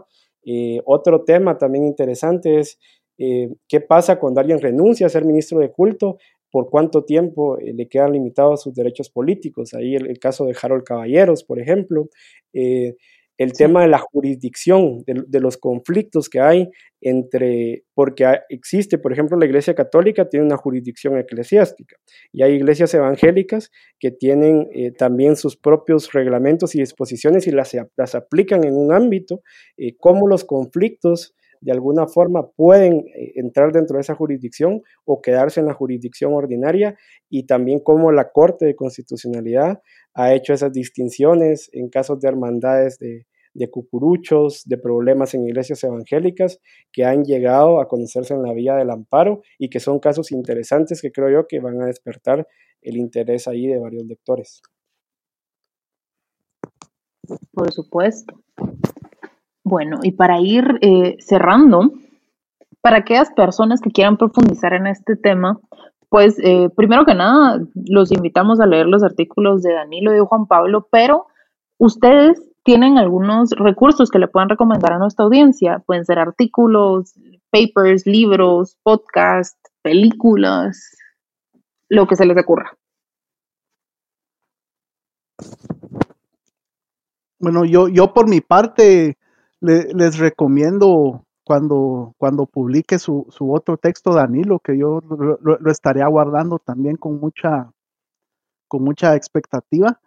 otro 0.86 1.24
tema 1.24 1.58
también 1.58 1.86
interesante 1.86 2.60
es 2.60 2.80
qué 3.18 3.80
pasa 3.80 4.20
cuando 4.20 4.42
alguien 4.42 4.60
renuncia 4.60 5.06
a 5.06 5.10
ser 5.10 5.24
ministro 5.26 5.60
de 5.60 5.72
culto 5.72 6.18
por 6.54 6.70
cuánto 6.70 7.04
tiempo 7.04 7.58
eh, 7.58 7.74
le 7.74 7.88
quedan 7.88 8.14
limitados 8.14 8.62
sus 8.62 8.76
derechos 8.76 9.10
políticos. 9.10 9.74
Ahí 9.74 9.96
el, 9.96 10.20
caso 10.20 10.46
de 10.46 10.56
Harold 10.62 10.84
Caballeros, 10.84 11.44
por 11.44 11.60
ejemplo. 11.60 12.10
Eh, 12.54 12.96
el 13.40 13.54
tema 13.54 13.82
de 13.82 13.88
la 13.88 13.98
jurisdicción, 13.98 15.04
de, 15.08 15.40
los 15.40 15.58
conflictos 15.58 16.30
que 16.30 16.40
hay 16.40 16.70
entre, 17.02 17.84
porque 17.96 18.26
existe, 18.50 19.00
por 19.00 19.12
ejemplo, 19.12 19.36
la 19.36 19.48
Iglesia 19.48 19.74
Católica 19.74 20.30
tiene 20.30 20.46
una 20.46 20.56
jurisdicción 20.56 21.18
eclesiástica 21.18 21.98
y 22.32 22.44
hay 22.44 22.54
iglesias 22.54 22.94
evangélicas 22.94 23.72
que 24.00 24.12
tienen 24.12 24.70
eh, 24.72 24.92
también 24.92 25.36
sus 25.36 25.58
propios 25.58 26.14
reglamentos 26.14 26.76
y 26.76 26.80
disposiciones 26.82 27.48
y 27.48 27.52
las, 27.52 27.76
las 27.98 28.14
aplican 28.14 28.64
en 28.64 28.76
un 28.76 28.94
ámbito, 28.94 29.42
como 29.98 30.28
los 30.28 30.44
conflictos 30.46 31.34
de 31.64 31.72
alguna 31.72 32.08
forma 32.08 32.50
pueden 32.52 33.06
eh, 33.16 33.34
entrar 33.36 33.72
dentro 33.72 33.96
de 33.96 34.02
esa 34.02 34.16
jurisdicción 34.16 34.82
o 35.06 35.22
quedarse 35.22 35.62
en 35.62 35.68
la 35.68 35.74
jurisdicción 35.74 36.34
ordinaria 36.34 36.98
y 37.30 37.46
también 37.46 37.80
cómo 37.80 38.12
la 38.12 38.32
Corte 38.32 38.66
de 38.66 38.76
Constitucionalidad 38.76 39.82
ha 40.14 40.34
hecho 40.34 40.54
esas 40.54 40.74
distinciones 40.74 41.70
en 41.72 41.90
casos 41.90 42.20
de 42.20 42.28
hermandades 42.28 43.00
de, 43.00 43.26
cucuruchos, 43.72 44.64
de 44.66 44.78
problemas 44.78 45.34
en 45.34 45.48
iglesias 45.48 45.84
evangélicas 45.84 46.60
que 46.92 47.06
han 47.06 47.24
llegado 47.24 47.80
a 47.80 47.88
conocerse 47.88 48.34
en 48.34 48.44
la 48.44 48.54
vía 48.54 48.76
del 48.76 48.90
amparo 48.90 49.42
y 49.58 49.70
que 49.70 49.80
son 49.80 50.00
casos 50.00 50.32
interesantes 50.32 51.02
que 51.02 51.12
creo 51.12 51.30
yo 51.30 51.48
que 51.48 51.62
van 51.62 51.82
a 51.82 51.86
despertar 51.86 52.46
el 52.82 52.98
interés 52.98 53.48
ahí 53.48 53.68
de 53.68 53.80
varios 53.80 54.04
lectores. 54.04 54.62
Por 57.54 57.72
supuesto. 57.72 58.43
Bueno, 59.74 60.02
y 60.04 60.12
para 60.12 60.40
ir 60.40 60.78
eh, 60.82 61.18
cerrando, 61.18 61.94
para 62.82 62.98
aquellas 62.98 63.32
personas 63.32 63.82
que 63.82 63.90
quieran 63.90 64.18
profundizar 64.18 64.72
en 64.76 64.86
este 64.86 65.16
tema, 65.16 65.60
pues 66.10 66.38
eh, 66.44 66.70
primero 66.76 67.06
que 67.06 67.16
nada, 67.16 67.60
los 67.74 68.12
invitamos 68.12 68.60
a 68.60 68.68
leer 68.68 68.86
los 68.86 69.02
artículos 69.02 69.64
de 69.64 69.74
Danilo 69.74 70.12
y 70.12 70.18
de 70.18 70.22
Juan 70.22 70.46
Pablo, 70.46 70.88
pero 70.92 71.26
ustedes 71.80 72.40
tienen 72.62 73.00
algunos 73.00 73.50
recursos 73.58 74.12
que 74.12 74.20
le 74.20 74.28
puedan 74.28 74.50
recomendar 74.50 74.94
a 74.94 75.00
nuestra 75.00 75.26
audiencia. 75.26 75.80
Pueden 75.80 76.06
ser 76.06 76.20
artículos, 76.20 77.16
papers, 77.50 78.06
libros, 78.06 78.78
podcasts, 78.84 79.72
películas, 79.82 80.96
lo 81.90 82.06
que 82.06 82.16
se 82.16 82.28
les 82.28 82.38
ocurra. 82.38 82.78
Bueno, 87.40 87.66
yo, 87.66 87.88
yo 87.88 88.14
por 88.14 88.30
mi 88.30 88.40
parte, 88.40 89.18
les 89.64 90.18
recomiendo 90.18 91.26
cuando, 91.44 92.14
cuando 92.18 92.46
publique 92.46 93.00
su, 93.00 93.26
su, 93.30 93.54
otro 93.54 93.78
texto, 93.78 94.14
Danilo, 94.14 94.60
que 94.60 94.78
yo 94.78 95.02
lo, 95.02 95.72
estaré 95.72 96.02
aguardando 96.02 96.60
también 96.60 96.98
con 96.98 97.20
mucha, 97.20 97.72
con 98.68 98.84
mucha 98.84 99.16
expectativa. 99.16 100.00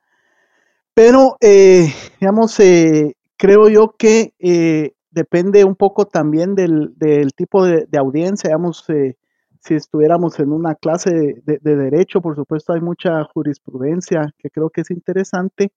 Pero, 0.94 1.36
eh, 1.40 1.88
digamos, 2.20 2.58
eh, 2.60 3.16
creo 3.36 3.68
yo 3.68 3.94
que 3.98 4.32
eh, 4.38 4.94
depende 5.10 5.64
un 5.64 5.74
poco 5.74 6.06
también 6.06 6.54
del, 6.54 6.94
del 6.96 7.34
tipo 7.34 7.64
de, 7.64 7.86
audiencia, 7.98 8.48
digamos, 8.48 8.84
si 8.86 9.74
estuviéramos 9.74 10.38
en 10.38 10.52
una 10.52 10.74
clase 10.74 11.10
de, 11.44 11.58
de, 11.60 11.76
derecho, 11.76 12.20
por 12.20 12.36
supuesto 12.36 12.72
hay 12.72 12.80
mucha 12.80 13.24
jurisprudencia 13.24 14.32
que 14.38 14.48
creo 14.48 14.70
que 14.70 14.82
es 14.82 14.90
interesante 14.90 15.70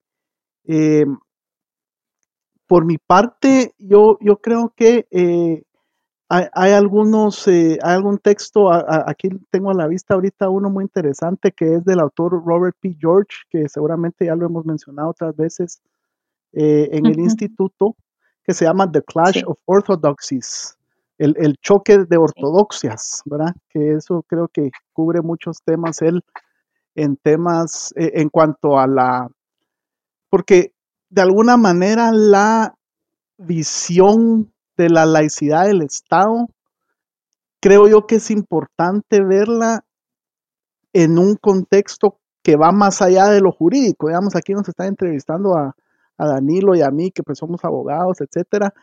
por 2.69 2.86
mi 2.86 2.99
parte, 2.99 3.73
yo, 3.79 4.19
yo 4.21 4.38
creo 4.38 4.71
que 4.77 5.08
eh, 5.10 5.63
hay, 6.29 6.71
algunos, 6.71 7.47
eh, 7.47 7.79
hay 7.82 7.95
algún 7.95 8.19
texto, 8.19 8.71
aquí 8.71 9.29
tengo 9.49 9.71
a 9.71 9.73
la 9.73 9.88
vista 9.88 10.13
ahorita 10.13 10.49
uno 10.49 10.69
muy 10.69 10.84
interesante 10.84 11.51
que 11.51 11.73
es 11.73 11.84
del 11.84 11.99
autor 11.99 12.45
Robert 12.45 12.77
P. 12.79 12.95
George, 12.99 13.38
que 13.49 13.67
seguramente 13.67 14.27
ya 14.27 14.36
lo 14.36 14.45
hemos 14.45 14.67
mencionado 14.67 15.10
otras 15.10 15.36
veces 15.36 15.82
eh, 16.53 16.89
en 16.91 17.08
el 17.08 17.19
instituto, 17.19 17.95
que 18.43 18.53
se 18.53 18.65
llama 18.65 18.91
The 18.91 19.01
Clash 19.01 19.41
of 19.47 19.58
Orthodoxies, 19.65 20.77
el, 21.17 21.58
choque 21.63 21.97
de 21.97 22.17
ortodoxias, 22.17 23.23
¿verdad? 23.25 23.55
Que 23.69 23.93
eso 23.93 24.23
creo 24.27 24.47
que 24.47 24.69
cubre 24.93 25.23
muchos 25.23 25.63
temas 25.63 26.03
él 26.03 26.23
en 26.93 27.17
temas, 27.17 27.91
en 27.95 28.29
cuanto 28.29 28.77
a 28.77 28.86
la, 28.86 29.27
porque 30.29 30.71
de 31.10 31.22
alguna 31.22 31.58
manera 31.58 32.12
la 32.12 32.76
visión 33.38 34.54
de 34.78 34.89
la 34.89 35.06
laicidad 35.06 35.65
del 35.65 35.82
Estado, 35.82 36.48
creo 37.60 37.88
yo 37.88 38.06
que 38.06 38.15
es 38.15 38.32
importante 38.32 39.22
verla 39.24 39.84
en 40.93 41.17
un 41.17 41.36
contexto 41.36 42.19
que 42.43 42.56
va 42.56 42.72
más 42.72 43.02
allá 43.02 43.28
de 43.28 43.41
lo 43.41 43.52
jurídico. 43.52 44.08
Digamos, 44.08 44.36
aquí 44.36 44.54
nos 44.54 44.67
está 44.67 44.88
entrevistando 44.88 45.56
a, 45.58 45.76
Danilo 46.17 46.76
y 46.76 46.82
a 46.82 46.91
mí, 46.91 47.12
que 47.12 47.24
pues 47.24 47.38
somos 47.38 47.63
abogados, 47.63 48.19
etcétera, 48.19 48.74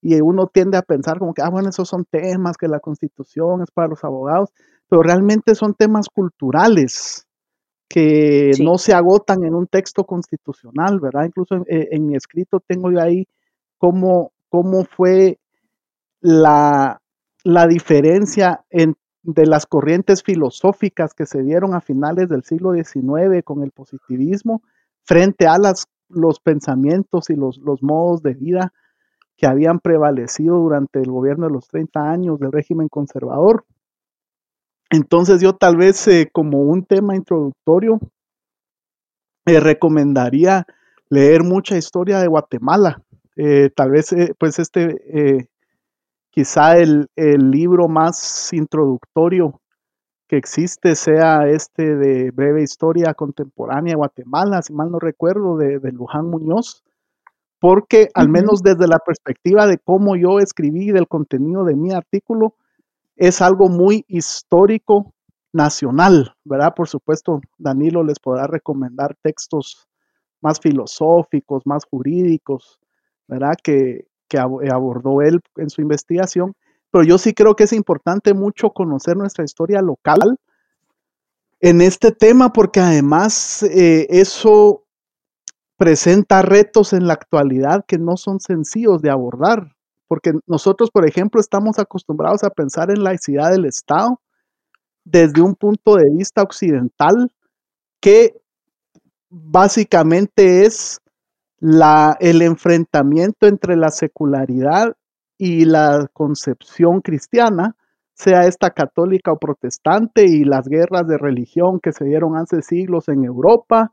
y 0.00 0.20
uno 0.20 0.46
tiende 0.46 0.78
a 0.78 0.82
pensar 0.82 1.18
como 1.18 1.34
que, 1.34 1.42
ah, 1.42 1.50
bueno, 1.50 1.70
esos 1.70 1.88
son 1.88 2.04
temas 2.04 2.56
que 2.56 2.68
la 2.68 2.78
constitución 2.78 3.62
es 3.62 3.70
para 3.72 3.88
los 3.88 4.04
abogados, 4.04 4.50
pero 4.88 5.02
realmente 5.02 5.56
son 5.56 5.74
temas 5.74 6.06
culturales 6.08 7.26
que 7.88 8.52
no 8.60 8.78
se 8.78 8.92
agotan 8.92 9.44
en 9.44 9.54
un 9.54 9.66
texto 9.66 10.04
constitucional, 10.04 11.00
¿verdad? 11.00 11.26
Incluso 11.26 11.54
en, 11.54 11.64
eh, 11.68 12.00
mi 12.00 12.16
escrito 12.16 12.60
tengo 12.60 12.90
yo 12.90 13.00
ahí 13.00 13.26
cómo, 13.78 14.32
cómo 14.48 14.84
fue 14.84 15.38
la, 16.20 17.00
diferencia 17.68 18.64
de 18.70 19.46
las 19.46 19.66
corrientes 19.66 20.22
filosóficas 20.22 21.12
que 21.12 21.26
se 21.26 21.42
dieron 21.42 21.74
a 21.74 21.80
finales 21.80 22.28
del 22.28 22.42
siglo 22.42 22.72
XIX 22.72 23.42
con 23.44 23.62
el 23.62 23.70
positivismo 23.70 24.62
frente 25.02 25.46
a 25.46 25.58
las, 25.58 25.86
los 26.08 26.40
pensamientos 26.40 27.28
y 27.28 27.36
los, 27.36 27.58
los 27.58 27.82
modos 27.82 28.22
de 28.22 28.34
vida 28.34 28.72
que 29.36 29.46
habían 29.46 29.80
prevalecido 29.80 30.56
durante 30.56 31.00
el 31.00 31.10
gobierno 31.10 31.46
de 31.46 31.52
los 31.52 31.68
30 31.68 32.10
años 32.10 32.38
del 32.38 32.52
régimen 32.52 32.88
conservador. 32.88 33.64
Entonces 34.90 35.40
yo 35.40 35.54
tal 35.54 35.76
vez 35.76 36.06
eh, 36.08 36.28
como 36.32 36.62
un 36.62 36.84
tema 36.84 37.16
introductorio 37.16 38.00
eh, 39.46 39.60
recomendaría 39.60 40.66
leer 41.08 41.42
mucha 41.42 41.76
historia 41.76 42.18
de 42.20 42.28
Guatemala. 42.28 43.02
Eh, 43.36 43.70
tal 43.74 43.90
vez 43.90 44.14
pues 44.38 44.58
este 44.58 45.48
quizá 46.34 46.76
el, 46.78 47.08
libro 47.16 47.86
más 47.86 48.52
introductorio 48.52 49.60
que 50.26 50.36
existe 50.36 50.96
sea 50.96 51.48
este 51.48 51.94
de 51.94 52.32
Breve 52.32 52.62
Historia 52.62 53.14
Contemporánea 53.14 53.92
de 53.92 53.96
Guatemala, 53.96 54.60
si 54.62 54.72
mal 54.72 54.90
no 54.90 54.98
recuerdo, 54.98 55.56
de, 55.56 55.78
Luján 55.92 56.26
Muñoz, 56.26 56.82
porque 57.60 58.08
al 58.14 58.28
menos 58.28 58.62
desde 58.62 58.88
la 58.88 58.98
perspectiva 58.98 59.68
de 59.68 59.78
cómo 59.78 60.16
yo 60.16 60.40
escribí 60.40 60.90
del 60.90 61.06
contenido 61.06 61.64
de 61.64 61.76
mi 61.76 61.92
artículo, 61.92 62.54
es 63.16 63.40
algo 63.40 63.68
muy 63.68 64.04
histórico 64.08 65.12
nacional, 65.52 66.34
¿verdad? 66.44 66.74
Por 66.74 66.88
supuesto, 66.88 67.40
Danilo 67.58 68.02
les 68.02 68.18
podrá 68.18 68.46
recomendar 68.46 69.16
textos 69.22 69.88
más 70.40 70.60
filosóficos, 70.60 71.66
más 71.66 71.84
jurídicos, 71.84 72.80
¿verdad? 73.28 73.54
Que, 73.62 74.06
que 74.28 74.38
abordó 74.38 75.22
él 75.22 75.40
en 75.56 75.70
su 75.70 75.80
investigación, 75.80 76.54
pero 76.90 77.04
yo 77.04 77.18
sí 77.18 77.34
creo 77.34 77.56
que 77.56 77.64
es 77.64 77.72
importante 77.72 78.34
mucho 78.34 78.70
conocer 78.70 79.16
nuestra 79.16 79.44
historia 79.44 79.80
local 79.80 80.38
en 81.60 81.80
este 81.80 82.12
tema 82.12 82.52
porque 82.52 82.80
además 82.80 83.62
eh, 83.62 84.06
eso 84.10 84.84
presenta 85.76 86.42
retos 86.42 86.92
en 86.92 87.06
la 87.06 87.14
actualidad 87.14 87.84
que 87.86 87.98
no 87.98 88.16
son 88.16 88.38
sencillos 88.38 89.02
de 89.02 89.10
abordar, 89.10 89.74
porque 90.08 90.32
nosotros, 90.46 90.90
por 90.90 91.06
ejemplo, 91.08 91.40
estamos 91.40 91.78
acostumbrados 91.78 92.44
a 92.44 92.50
pensar 92.50 92.90
en 92.90 93.02
laicidad 93.02 93.50
del 93.50 93.64
Estado 93.64 94.20
desde 95.04 95.42
un 95.42 95.54
punto 95.54 95.96
de 95.96 96.10
vista 96.10 96.42
occidental 96.42 97.30
que 98.00 98.34
básicamente 99.30 100.64
es 100.66 101.00
la, 101.58 102.16
el 102.20 102.42
enfrentamiento 102.42 103.46
entre 103.46 103.76
la 103.76 103.90
secularidad 103.90 104.94
y 105.38 105.64
la 105.64 106.08
concepción 106.12 107.00
cristiana, 107.00 107.76
sea 108.14 108.46
esta 108.46 108.70
católica 108.70 109.32
o 109.32 109.38
protestante, 109.38 110.24
y 110.24 110.44
las 110.44 110.68
guerras 110.68 111.08
de 111.08 111.18
religión 111.18 111.80
que 111.80 111.92
se 111.92 112.04
dieron 112.04 112.36
hace 112.36 112.62
siglos 112.62 113.08
en 113.08 113.24
Europa, 113.24 113.90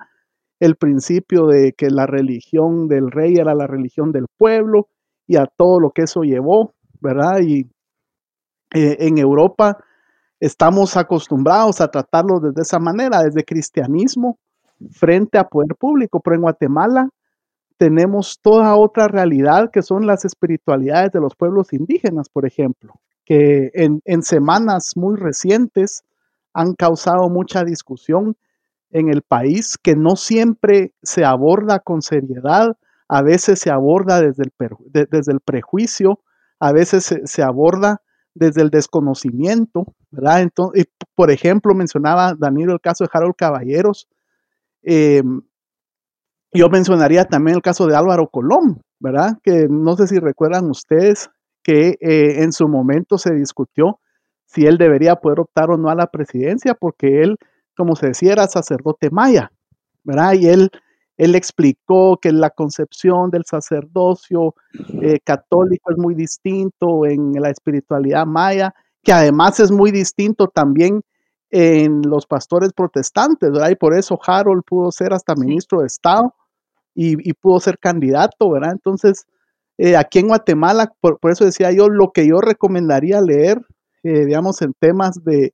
el 0.59 0.75
principio 0.75 1.47
de 1.47 1.73
que 1.73 1.89
la 1.89 2.05
religión 2.05 2.87
del 2.87 3.09
rey 3.09 3.35
era 3.35 3.55
la 3.55 3.65
religión 3.65 4.11
del 4.11 4.27
pueblo 4.37 4.87
y 5.31 5.37
a 5.37 5.45
todo 5.45 5.79
lo 5.79 5.91
que 5.91 6.01
eso 6.01 6.23
llevó, 6.23 6.73
¿verdad? 6.99 7.39
Y 7.39 7.61
eh, 8.73 8.97
en 8.99 9.17
Europa 9.17 9.77
estamos 10.41 10.97
acostumbrados 10.97 11.79
a 11.79 11.87
tratarlo 11.87 12.41
desde 12.41 12.63
esa 12.63 12.79
manera, 12.79 13.23
desde 13.23 13.45
cristianismo 13.45 14.37
frente 14.89 15.37
a 15.37 15.47
poder 15.47 15.75
público, 15.75 16.19
pero 16.19 16.35
en 16.35 16.41
Guatemala 16.41 17.09
tenemos 17.77 18.39
toda 18.41 18.75
otra 18.75 19.07
realidad 19.07 19.71
que 19.71 19.81
son 19.81 20.05
las 20.05 20.25
espiritualidades 20.25 21.13
de 21.13 21.21
los 21.21 21.33
pueblos 21.35 21.71
indígenas, 21.71 22.27
por 22.27 22.45
ejemplo, 22.45 22.99
que 23.23 23.71
en, 23.73 24.23
semanas 24.23 24.97
muy 24.97 25.15
recientes 25.15 26.03
han 26.53 26.73
causado 26.73 27.29
mucha 27.29 27.63
discusión 27.63 28.35
en 28.89 29.07
el 29.07 29.21
país, 29.21 29.77
que 29.77 29.95
no 29.95 30.17
siempre 30.17 30.93
se 31.01 31.23
aborda 31.23 31.79
con 31.79 32.01
seriedad, 32.01 32.75
a 33.11 33.21
veces 33.21 33.59
se 33.59 33.69
aborda 33.69 34.21
desde 34.21 34.43
el, 34.43 34.53
desde 35.09 35.33
el 35.33 35.41
prejuicio, 35.41 36.21
a 36.61 36.71
veces 36.71 37.13
se, 37.25 37.43
aborda 37.43 38.01
desde 38.33 38.61
el 38.61 38.69
desconocimiento, 38.69 39.83
¿verdad? 40.11 40.41
Entonces, 40.43 40.85
por 41.13 41.29
ejemplo, 41.29 41.75
mencionaba 41.75 42.35
Danilo 42.39 42.71
el 42.71 42.79
caso 42.79 43.03
de 43.03 43.09
Harold 43.11 43.35
Caballeros, 43.35 44.07
eh, 44.83 45.23
yo 46.53 46.69
mencionaría 46.69 47.25
también 47.25 47.57
el 47.57 47.61
caso 47.61 47.85
de 47.85 47.97
Álvaro 47.97 48.29
Colón, 48.29 48.81
¿verdad? 48.97 49.37
Que 49.43 49.67
no 49.69 49.97
sé 49.97 50.07
si 50.07 50.17
recuerdan 50.17 50.69
ustedes 50.69 51.29
que 51.63 51.97
eh, 51.99 52.43
en 52.43 52.53
su 52.53 52.69
momento 52.69 53.17
se 53.17 53.33
discutió 53.33 53.99
si 54.45 54.67
él 54.67 54.77
debería 54.77 55.17
poder 55.17 55.41
optar 55.41 55.69
o 55.69 55.77
no 55.77 55.89
a 55.89 55.95
la 55.95 56.07
presidencia, 56.07 56.75
porque 56.75 57.23
él, 57.23 57.35
como 57.75 57.97
se 57.97 58.07
decía, 58.07 58.31
era 58.31 58.47
sacerdote 58.47 59.09
maya, 59.09 59.51
¿verdad? 60.05 60.31
Y 60.33 60.47
él, 60.47 60.71
él 61.21 61.35
explicó 61.35 62.17
que 62.17 62.31
la 62.31 62.49
concepción 62.49 63.29
del 63.29 63.45
sacerdocio 63.45 64.55
eh, 65.03 65.19
católico 65.23 65.91
es 65.91 65.97
muy 65.99 66.15
distinto 66.15 67.05
en 67.05 67.33
la 67.33 67.51
espiritualidad 67.51 68.25
maya, 68.25 68.73
que 69.03 69.13
además 69.13 69.59
es 69.59 69.69
muy 69.69 69.91
distinto 69.91 70.47
también 70.47 71.03
en 71.51 72.01
los 72.01 72.25
pastores 72.25 72.73
protestantes, 72.73 73.51
¿verdad? 73.51 73.69
Y 73.69 73.75
por 73.75 73.93
eso 73.93 74.19
Harold 74.25 74.63
pudo 74.65 74.91
ser 74.91 75.13
hasta 75.13 75.35
ministro 75.35 75.81
de 75.81 75.87
Estado 75.87 76.33
y, 76.95 77.33
pudo 77.33 77.59
ser 77.59 77.77
candidato, 77.77 78.49
¿verdad? 78.49 78.71
Entonces, 78.71 79.27
eh, 79.77 79.95
aquí 79.95 80.17
en 80.17 80.29
Guatemala, 80.29 80.91
por, 81.01 81.19
eso 81.29 81.45
decía 81.45 81.71
yo, 81.71 81.87
lo 81.87 82.13
que 82.13 82.25
yo 82.25 82.41
recomendaría 82.41 83.21
leer, 83.21 83.63
eh, 84.01 84.25
digamos, 84.25 84.59
en 84.63 84.73
temas 84.73 85.23
de, 85.23 85.53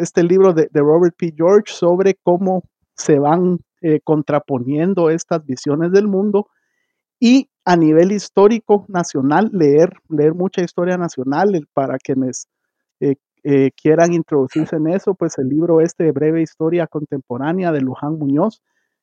este 0.00 0.22
libro 0.22 0.54
de, 0.54 0.70
Robert 0.72 1.14
P. 1.18 1.34
George 1.36 1.70
sobre 1.70 2.14
cómo 2.22 2.62
se 2.94 3.18
van 3.18 3.58
eh, 3.86 4.00
contraponiendo 4.02 5.10
estas 5.10 5.44
visiones 5.44 5.92
del 5.92 6.08
mundo 6.08 6.48
y 7.20 7.48
a 7.64 7.76
nivel 7.76 8.12
histórico 8.12 8.84
nacional, 8.88 9.50
leer, 9.52 9.92
leer 10.08 10.34
mucha 10.34 10.62
historia 10.62 10.96
nacional 10.96 11.66
para 11.72 11.98
quienes 11.98 12.48
quieran 13.80 14.12
introducirse 14.12 14.74
en 14.74 14.88
eso, 14.88 15.14
pues 15.14 15.38
el 15.38 15.48
libro 15.48 15.80
este 15.80 16.02
de 16.02 16.10
breve 16.10 16.42
historia 16.42 16.88
contemporánea 16.88 17.70
de 17.70 17.80
Luján 17.80 18.18
Muñoz, 18.18 18.60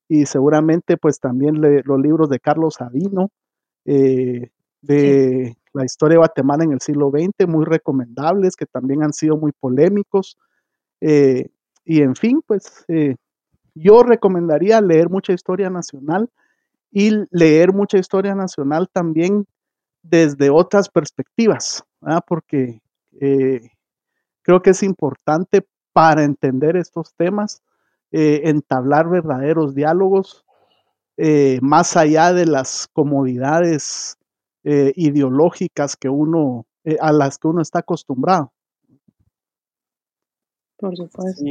y 0.07 0.25
seguramente 0.25 0.97
pues 0.97 1.19
también 1.19 1.61
los 1.61 1.99
libros 1.99 2.29
de 2.29 2.39
Carlos 2.39 2.75
Sabino, 2.75 3.31
eh, 3.85 4.51
de 4.81 5.57
la 5.73 5.85
historia 5.85 6.15
de 6.15 6.19
Guatemala 6.19 6.63
en 6.65 6.73
el 6.73 6.81
siglo 6.81 7.09
XX, 7.09 7.47
muy 7.47 7.65
recomendables, 7.65 8.55
que 8.55 8.65
también 8.65 9.03
han 9.03 9.13
sido 9.13 9.37
muy 9.37 9.51
polémicos. 9.53 10.37
Eh, 11.01 11.47
y 11.85 12.01
en 12.01 12.15
fin, 12.15 12.43
pues 12.45 12.85
eh, 12.89 13.15
yo 13.75 14.03
recomendaría 14.03 14.81
leer 14.81 15.09
mucha 15.09 15.33
historia 15.33 15.69
nacional 15.69 16.29
y 16.91 17.11
leer 17.31 17.73
mucha 17.73 17.97
historia 17.97 18.35
nacional 18.35 18.87
también 18.91 19.45
desde 20.01 20.49
otras 20.49 20.89
perspectivas, 20.89 21.83
porque 22.27 22.81
creo 24.41 24.61
que 24.61 24.69
es 24.69 24.83
importante 24.83 25.65
para 25.93 26.23
entender 26.23 26.75
estos 26.75 27.13
temas 27.15 27.61
eh, 28.15 28.47
entablar 28.47 29.09
verdaderos 29.09 29.73
diálogos 29.73 30.45
eh, 31.17 31.57
más 31.63 31.97
allá 31.97 32.31
de 32.31 32.45
las 32.45 32.87
comodidades 32.93 34.19
eh, 34.63 34.93
ideológicas 34.95 35.95
que 35.95 36.09
uno, 36.09 36.67
a 36.99 37.11
las 37.11 37.39
que 37.39 37.47
uno 37.47 37.63
está 37.63 37.79
acostumbrado. 37.79 38.53
Por 40.77 40.95
supuesto. 40.95 41.43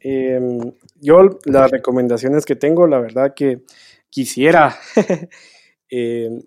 Em, 0.00 0.72
yo 1.00 1.40
las 1.44 1.70
recomendaciones 1.70 2.44
que 2.44 2.56
tengo, 2.56 2.86
la 2.86 3.00
verdad 3.00 3.34
que 3.34 3.62
quisiera 4.08 4.76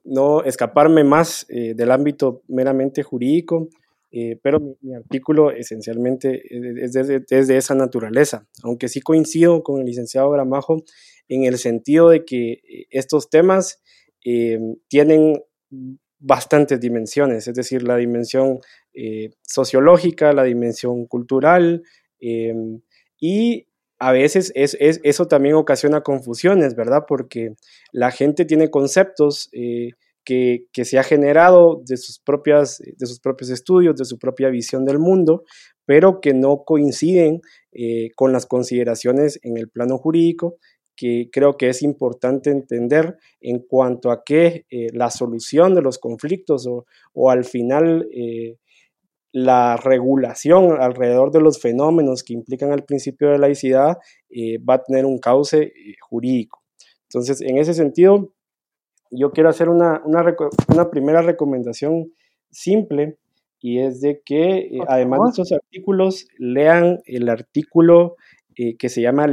no 0.05 0.43
escaparme 0.43 1.03
más 1.03 1.45
del 1.49 1.91
ámbito 1.91 2.43
meramente 2.47 3.03
jurídico 3.03 3.67
eh, 4.15 4.37
pero 4.43 4.77
mi, 4.81 4.93
artículo 4.93 5.49
esencialmente 5.49 6.43
es 6.85 6.93
de, 6.93 7.57
esa 7.57 7.73
naturaleza, 7.73 8.47
aunque 8.61 8.87
sí 8.87 9.01
coincido 9.01 9.63
con 9.63 9.79
el 9.79 9.87
licenciado 9.87 10.29
Gramajo 10.29 10.83
en 11.27 11.45
el 11.45 11.57
sentido 11.57 12.09
de 12.09 12.23
que 12.23 12.51
eh, 12.51 12.85
estos 12.91 13.31
temas 13.31 13.81
eh, 14.23 14.59
tienen 14.87 15.41
bastantes 16.19 16.79
dimensiones, 16.79 17.47
es 17.47 17.55
decir, 17.55 17.81
la 17.81 17.97
dimensión 17.97 18.59
sociológica, 19.41 20.31
la 20.31 20.43
dimensión 20.43 21.07
cultural, 21.07 21.81
y 23.25 23.67
a 23.99 24.11
veces 24.11 24.51
es, 24.53 24.75
eso 24.81 25.27
también 25.27 25.55
ocasiona 25.55 26.01
confusiones, 26.01 26.75
¿verdad? 26.75 27.05
Porque 27.07 27.53
la 27.93 28.11
gente 28.11 28.43
tiene 28.43 28.69
conceptos 28.69 29.49
que, 30.25 30.65
se 30.83 30.99
ha 30.99 31.03
generado 31.03 31.81
de 31.85 31.95
sus, 31.95 32.19
propias, 32.19 32.79
de 32.79 33.05
sus 33.05 33.21
propios 33.21 33.49
estudios, 33.49 33.95
de 33.95 34.03
su 34.03 34.17
propia 34.17 34.49
visión 34.49 34.83
del 34.83 34.99
mundo, 34.99 35.43
pero 35.85 36.19
que 36.19 36.33
no 36.33 36.63
coinciden 36.65 37.39
eh, 37.71 38.09
con 38.15 38.33
las 38.33 38.45
consideraciones 38.45 39.39
en 39.43 39.57
el 39.57 39.69
plano 39.69 39.97
jurídico, 39.97 40.57
que 40.95 41.29
creo 41.31 41.57
que 41.57 41.69
es 41.69 41.81
importante 41.81 42.51
entender 42.51 43.17
en 43.41 43.59
cuanto 43.59 44.11
a 44.11 44.23
que 44.23 44.65
eh, 44.69 44.87
la 44.93 45.09
solución 45.09 45.75
de 45.75 45.81
los 45.81 45.97
conflictos 45.97 46.67
o, 46.67 47.29
al 47.29 47.45
final 47.45 48.07
eh, 48.11 48.57
la 49.33 49.75
regulación 49.75 50.79
alrededor 50.79 51.31
de 51.31 51.41
los 51.41 51.59
fenómenos 51.59 52.23
que 52.23 52.33
implican 52.33 52.71
el 52.71 52.83
principio 52.83 53.29
de 53.29 53.39
laicidad 53.39 53.97
va 54.69 54.75
a 54.75 54.83
tener 54.83 55.05
un 55.05 55.17
cauce 55.17 55.73
jurídico. 56.01 56.63
Entonces, 57.13 57.41
en 57.41 57.57
ese 57.57 57.73
sentido, 57.73 58.31
yo 59.11 59.31
quiero 59.31 59.49
hacer 59.49 59.69
una, 59.69 60.01
una, 60.05 60.89
primera 60.89 61.21
recomendación 61.21 62.11
simple 62.49 63.17
y 63.59 63.79
es 63.79 64.01
de 64.01 64.21
que 64.25 64.57
eh, 64.57 64.79
además 64.87 65.21
de 65.23 65.29
estos 65.29 65.51
artículos 65.51 66.27
lean 66.37 66.99
el 67.05 67.29
artículo 67.29 68.15
eh, 68.55 68.75
que 68.77 68.89
se 68.89 69.01
llama 69.01 69.27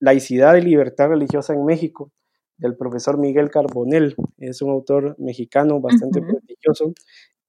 Laicidad 0.00 0.56
y 0.56 0.62
Libertad 0.62 1.08
Religiosa 1.08 1.54
en 1.54 1.64
México 1.64 2.12
del 2.58 2.76
profesor 2.76 3.18
Miguel 3.18 3.50
Carbonell. 3.50 4.16
Es 4.38 4.60
un 4.60 4.70
autor 4.70 5.14
mexicano 5.18 5.80
bastante 5.80 6.20
prestigioso, 6.20 6.92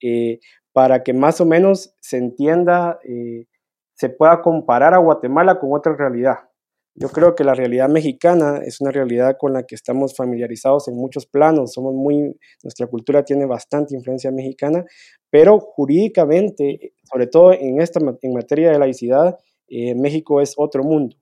eh, 0.02 0.40
para 0.78 1.02
que 1.02 1.12
más 1.12 1.42
o 1.42 1.46
menos 1.48 1.96
se 2.02 2.18
entienda 2.18 3.00
se 3.96 4.10
pueda 4.10 4.44
comparar 4.44 4.94
a 4.94 5.00
Guatemala 5.00 5.60
con 5.60 5.74
otra 5.74 5.96
realidad. 5.96 6.36
Yo 6.94 7.10
creo 7.10 7.34
que 7.34 7.44
la 7.44 7.56
realidad 7.56 7.90
mexicana 7.90 8.62
es 8.64 8.80
una 8.80 8.92
realidad 8.92 9.38
con 9.40 9.54
la 9.54 9.64
que 9.64 9.74
estamos 9.74 10.16
familiarizados 10.16 10.88
en 10.88 10.94
muchos 10.94 11.26
planos, 11.26 11.74
somos 11.74 11.96
muy, 11.96 12.38
nuestra 12.62 12.86
cultura 12.86 13.26
tiene 13.26 13.48
bastante 13.48 13.96
influencia 13.96 14.30
mexicana, 14.32 14.86
pero 15.32 15.60
jurídicamente, 15.60 16.94
sobre 17.12 17.26
todo 17.26 17.54
en 17.54 17.82
esta 17.82 18.00
en 18.22 18.34
materia 18.34 18.70
de 18.70 18.78
laicidad, 18.78 19.36
eh, 19.68 19.96
México 19.96 20.42
es 20.42 20.54
otro 20.58 20.84
mundo. 20.84 21.18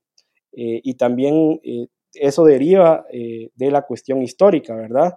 Eh, 0.52 0.82
y 0.84 0.96
también 0.96 1.62
eh, 1.64 1.88
eso 2.14 2.44
deriva 2.44 3.06
de 3.10 3.72
la 3.72 3.84
cuestión 3.84 4.22
histórica, 4.22 4.76
¿verdad? 4.76 5.14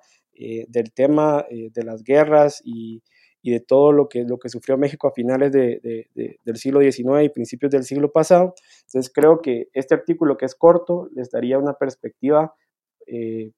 del 0.68 0.92
tema 0.92 1.44
de 1.50 1.84
las 1.84 2.04
guerras 2.04 2.62
y, 2.64 3.02
y 3.42 3.52
de 3.52 3.60
todo 3.60 3.92
lo 3.92 4.08
que, 4.08 4.24
lo 4.24 4.38
que 4.38 4.48
sufrió 4.48 4.76
México 4.76 5.08
a 5.08 5.12
finales 5.12 5.52
de, 5.52 6.08
del 6.44 6.56
siglo 6.56 6.80
XIX 6.80 7.24
y 7.24 7.28
principios 7.28 7.70
del 7.70 7.84
siglo 7.84 8.10
pasado. 8.10 8.54
Entonces 8.86 9.12
creo 9.12 9.40
que 9.40 9.68
este 9.72 9.94
artículo 9.94 10.36
que 10.36 10.46
es 10.46 10.54
corto 10.54 11.08
les 11.12 11.30
daría 11.30 11.58
una 11.58 11.74
perspectiva, 11.74 12.54
eh, 13.06 13.52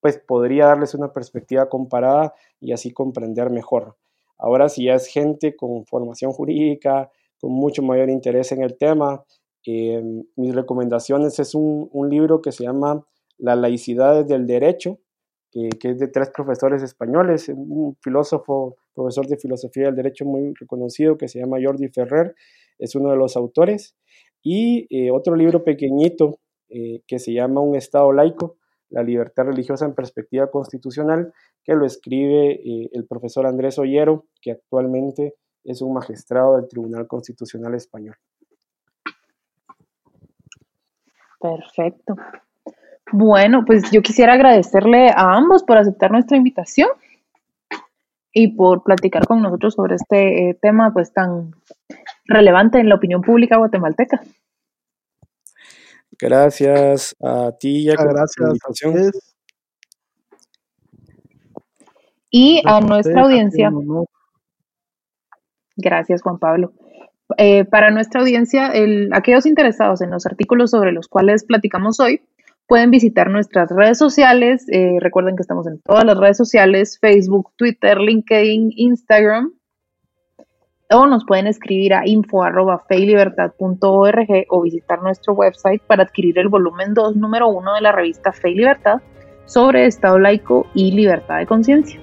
pues 0.00 0.18
podría 0.18 0.66
darles 0.66 0.94
una 0.94 1.12
perspectiva 1.12 1.68
comparada 1.68 2.34
y 2.60 2.72
así 2.72 2.92
comprender 2.92 3.50
mejor. 3.50 3.96
Ahora 4.38 4.68
si 4.68 4.84
ya 4.84 4.94
es 4.94 5.06
gente 5.06 5.56
con 5.56 5.84
formación 5.86 6.32
jurídica, 6.32 7.10
con 7.40 7.52
mucho 7.52 7.82
mayor 7.82 8.08
interés 8.08 8.52
en 8.52 8.62
el 8.62 8.76
tema, 8.76 9.24
eh, 9.66 10.02
mis 10.36 10.54
recomendaciones 10.54 11.38
es 11.38 11.54
un, 11.54 11.88
un 11.92 12.08
libro 12.08 12.40
que 12.40 12.52
se 12.52 12.64
llama 12.64 13.04
La 13.36 13.56
laicidad 13.56 14.24
del 14.24 14.46
derecho, 14.46 15.00
que 15.52 15.90
es 15.90 15.98
de 15.98 16.08
tres 16.08 16.30
profesores 16.30 16.82
españoles, 16.82 17.48
un 17.48 17.96
filósofo, 18.02 18.76
profesor 18.94 19.26
de 19.26 19.38
filosofía 19.38 19.86
del 19.86 19.96
derecho 19.96 20.24
muy 20.24 20.52
reconocido 20.58 21.16
que 21.16 21.28
se 21.28 21.38
llama 21.38 21.58
Jordi 21.62 21.88
Ferrer, 21.88 22.34
es 22.78 22.94
uno 22.94 23.10
de 23.10 23.16
los 23.16 23.36
autores, 23.36 23.96
y 24.42 24.86
eh, 24.90 25.10
otro 25.10 25.34
libro 25.34 25.64
pequeñito 25.64 26.38
eh, 26.68 27.02
que 27.06 27.18
se 27.18 27.32
llama 27.32 27.60
Un 27.60 27.74
Estado 27.74 28.12
laico, 28.12 28.58
la 28.90 29.02
libertad 29.02 29.44
religiosa 29.44 29.84
en 29.84 29.94
perspectiva 29.94 30.50
constitucional, 30.50 31.32
que 31.64 31.74
lo 31.74 31.84
escribe 31.84 32.52
eh, 32.52 32.90
el 32.92 33.06
profesor 33.06 33.46
Andrés 33.46 33.78
Ollero, 33.78 34.26
que 34.40 34.52
actualmente 34.52 35.34
es 35.64 35.82
un 35.82 35.94
magistrado 35.94 36.56
del 36.56 36.68
Tribunal 36.68 37.06
Constitucional 37.08 37.74
Español. 37.74 38.14
Perfecto. 41.40 42.14
Bueno, 43.12 43.64
pues 43.64 43.90
yo 43.90 44.02
quisiera 44.02 44.34
agradecerle 44.34 45.10
a 45.10 45.34
ambos 45.36 45.62
por 45.62 45.78
aceptar 45.78 46.10
nuestra 46.10 46.36
invitación 46.36 46.88
y 48.32 48.48
por 48.48 48.82
platicar 48.82 49.26
con 49.26 49.40
nosotros 49.42 49.74
sobre 49.74 49.94
este 49.94 50.50
eh, 50.50 50.58
tema 50.60 50.92
pues 50.92 51.12
tan 51.12 51.54
relevante 52.26 52.78
en 52.78 52.88
la 52.88 52.96
opinión 52.96 53.22
pública 53.22 53.56
guatemalteca. 53.56 54.20
Gracias 56.18 57.14
a 57.22 57.52
ti, 57.58 57.84
y 57.84 57.86
Gracias. 57.86 59.12
y 62.30 62.62
a 62.64 62.80
nuestra 62.80 63.22
audiencia. 63.22 63.70
Gracias, 65.76 66.22
Juan 66.22 66.38
Pablo. 66.38 66.72
Eh, 67.38 67.64
para 67.64 67.90
nuestra 67.90 68.20
audiencia, 68.20 68.72
aquellos 69.12 69.46
interesados 69.46 70.00
en 70.00 70.10
los 70.10 70.26
artículos 70.26 70.70
sobre 70.70 70.92
los 70.92 71.08
cuales 71.08 71.44
platicamos 71.44 72.00
hoy, 72.00 72.22
Pueden 72.66 72.90
visitar 72.90 73.30
nuestras 73.30 73.70
redes 73.70 73.98
sociales. 73.98 74.66
Eh, 74.70 74.98
recuerden 75.00 75.36
que 75.36 75.42
estamos 75.42 75.68
en 75.68 75.80
todas 75.82 76.04
las 76.04 76.18
redes 76.18 76.36
sociales, 76.36 76.98
Facebook, 77.00 77.52
Twitter, 77.56 77.98
LinkedIn, 77.98 78.72
Instagram. 78.74 79.52
O 80.90 81.06
nos 81.06 81.24
pueden 81.24 81.46
escribir 81.46 81.94
a 81.94 82.06
info.feylibertad.org 82.06 84.28
o 84.48 84.62
visitar 84.62 85.00
nuestro 85.02 85.34
website 85.34 85.82
para 85.82 86.02
adquirir 86.04 86.38
el 86.38 86.48
volumen 86.48 86.94
2, 86.94 87.16
número 87.16 87.48
1 87.48 87.74
de 87.74 87.80
la 87.80 87.90
revista 87.92 88.32
Fe 88.32 88.50
Libertad 88.50 89.00
sobre 89.46 89.86
Estado 89.86 90.18
laico 90.18 90.66
y 90.74 90.92
libertad 90.92 91.38
de 91.38 91.46
conciencia. 91.46 92.00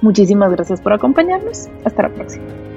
Muchísimas 0.00 0.50
gracias 0.52 0.80
por 0.80 0.92
acompañarnos. 0.92 1.68
Hasta 1.84 2.02
la 2.02 2.08
próxima. 2.10 2.67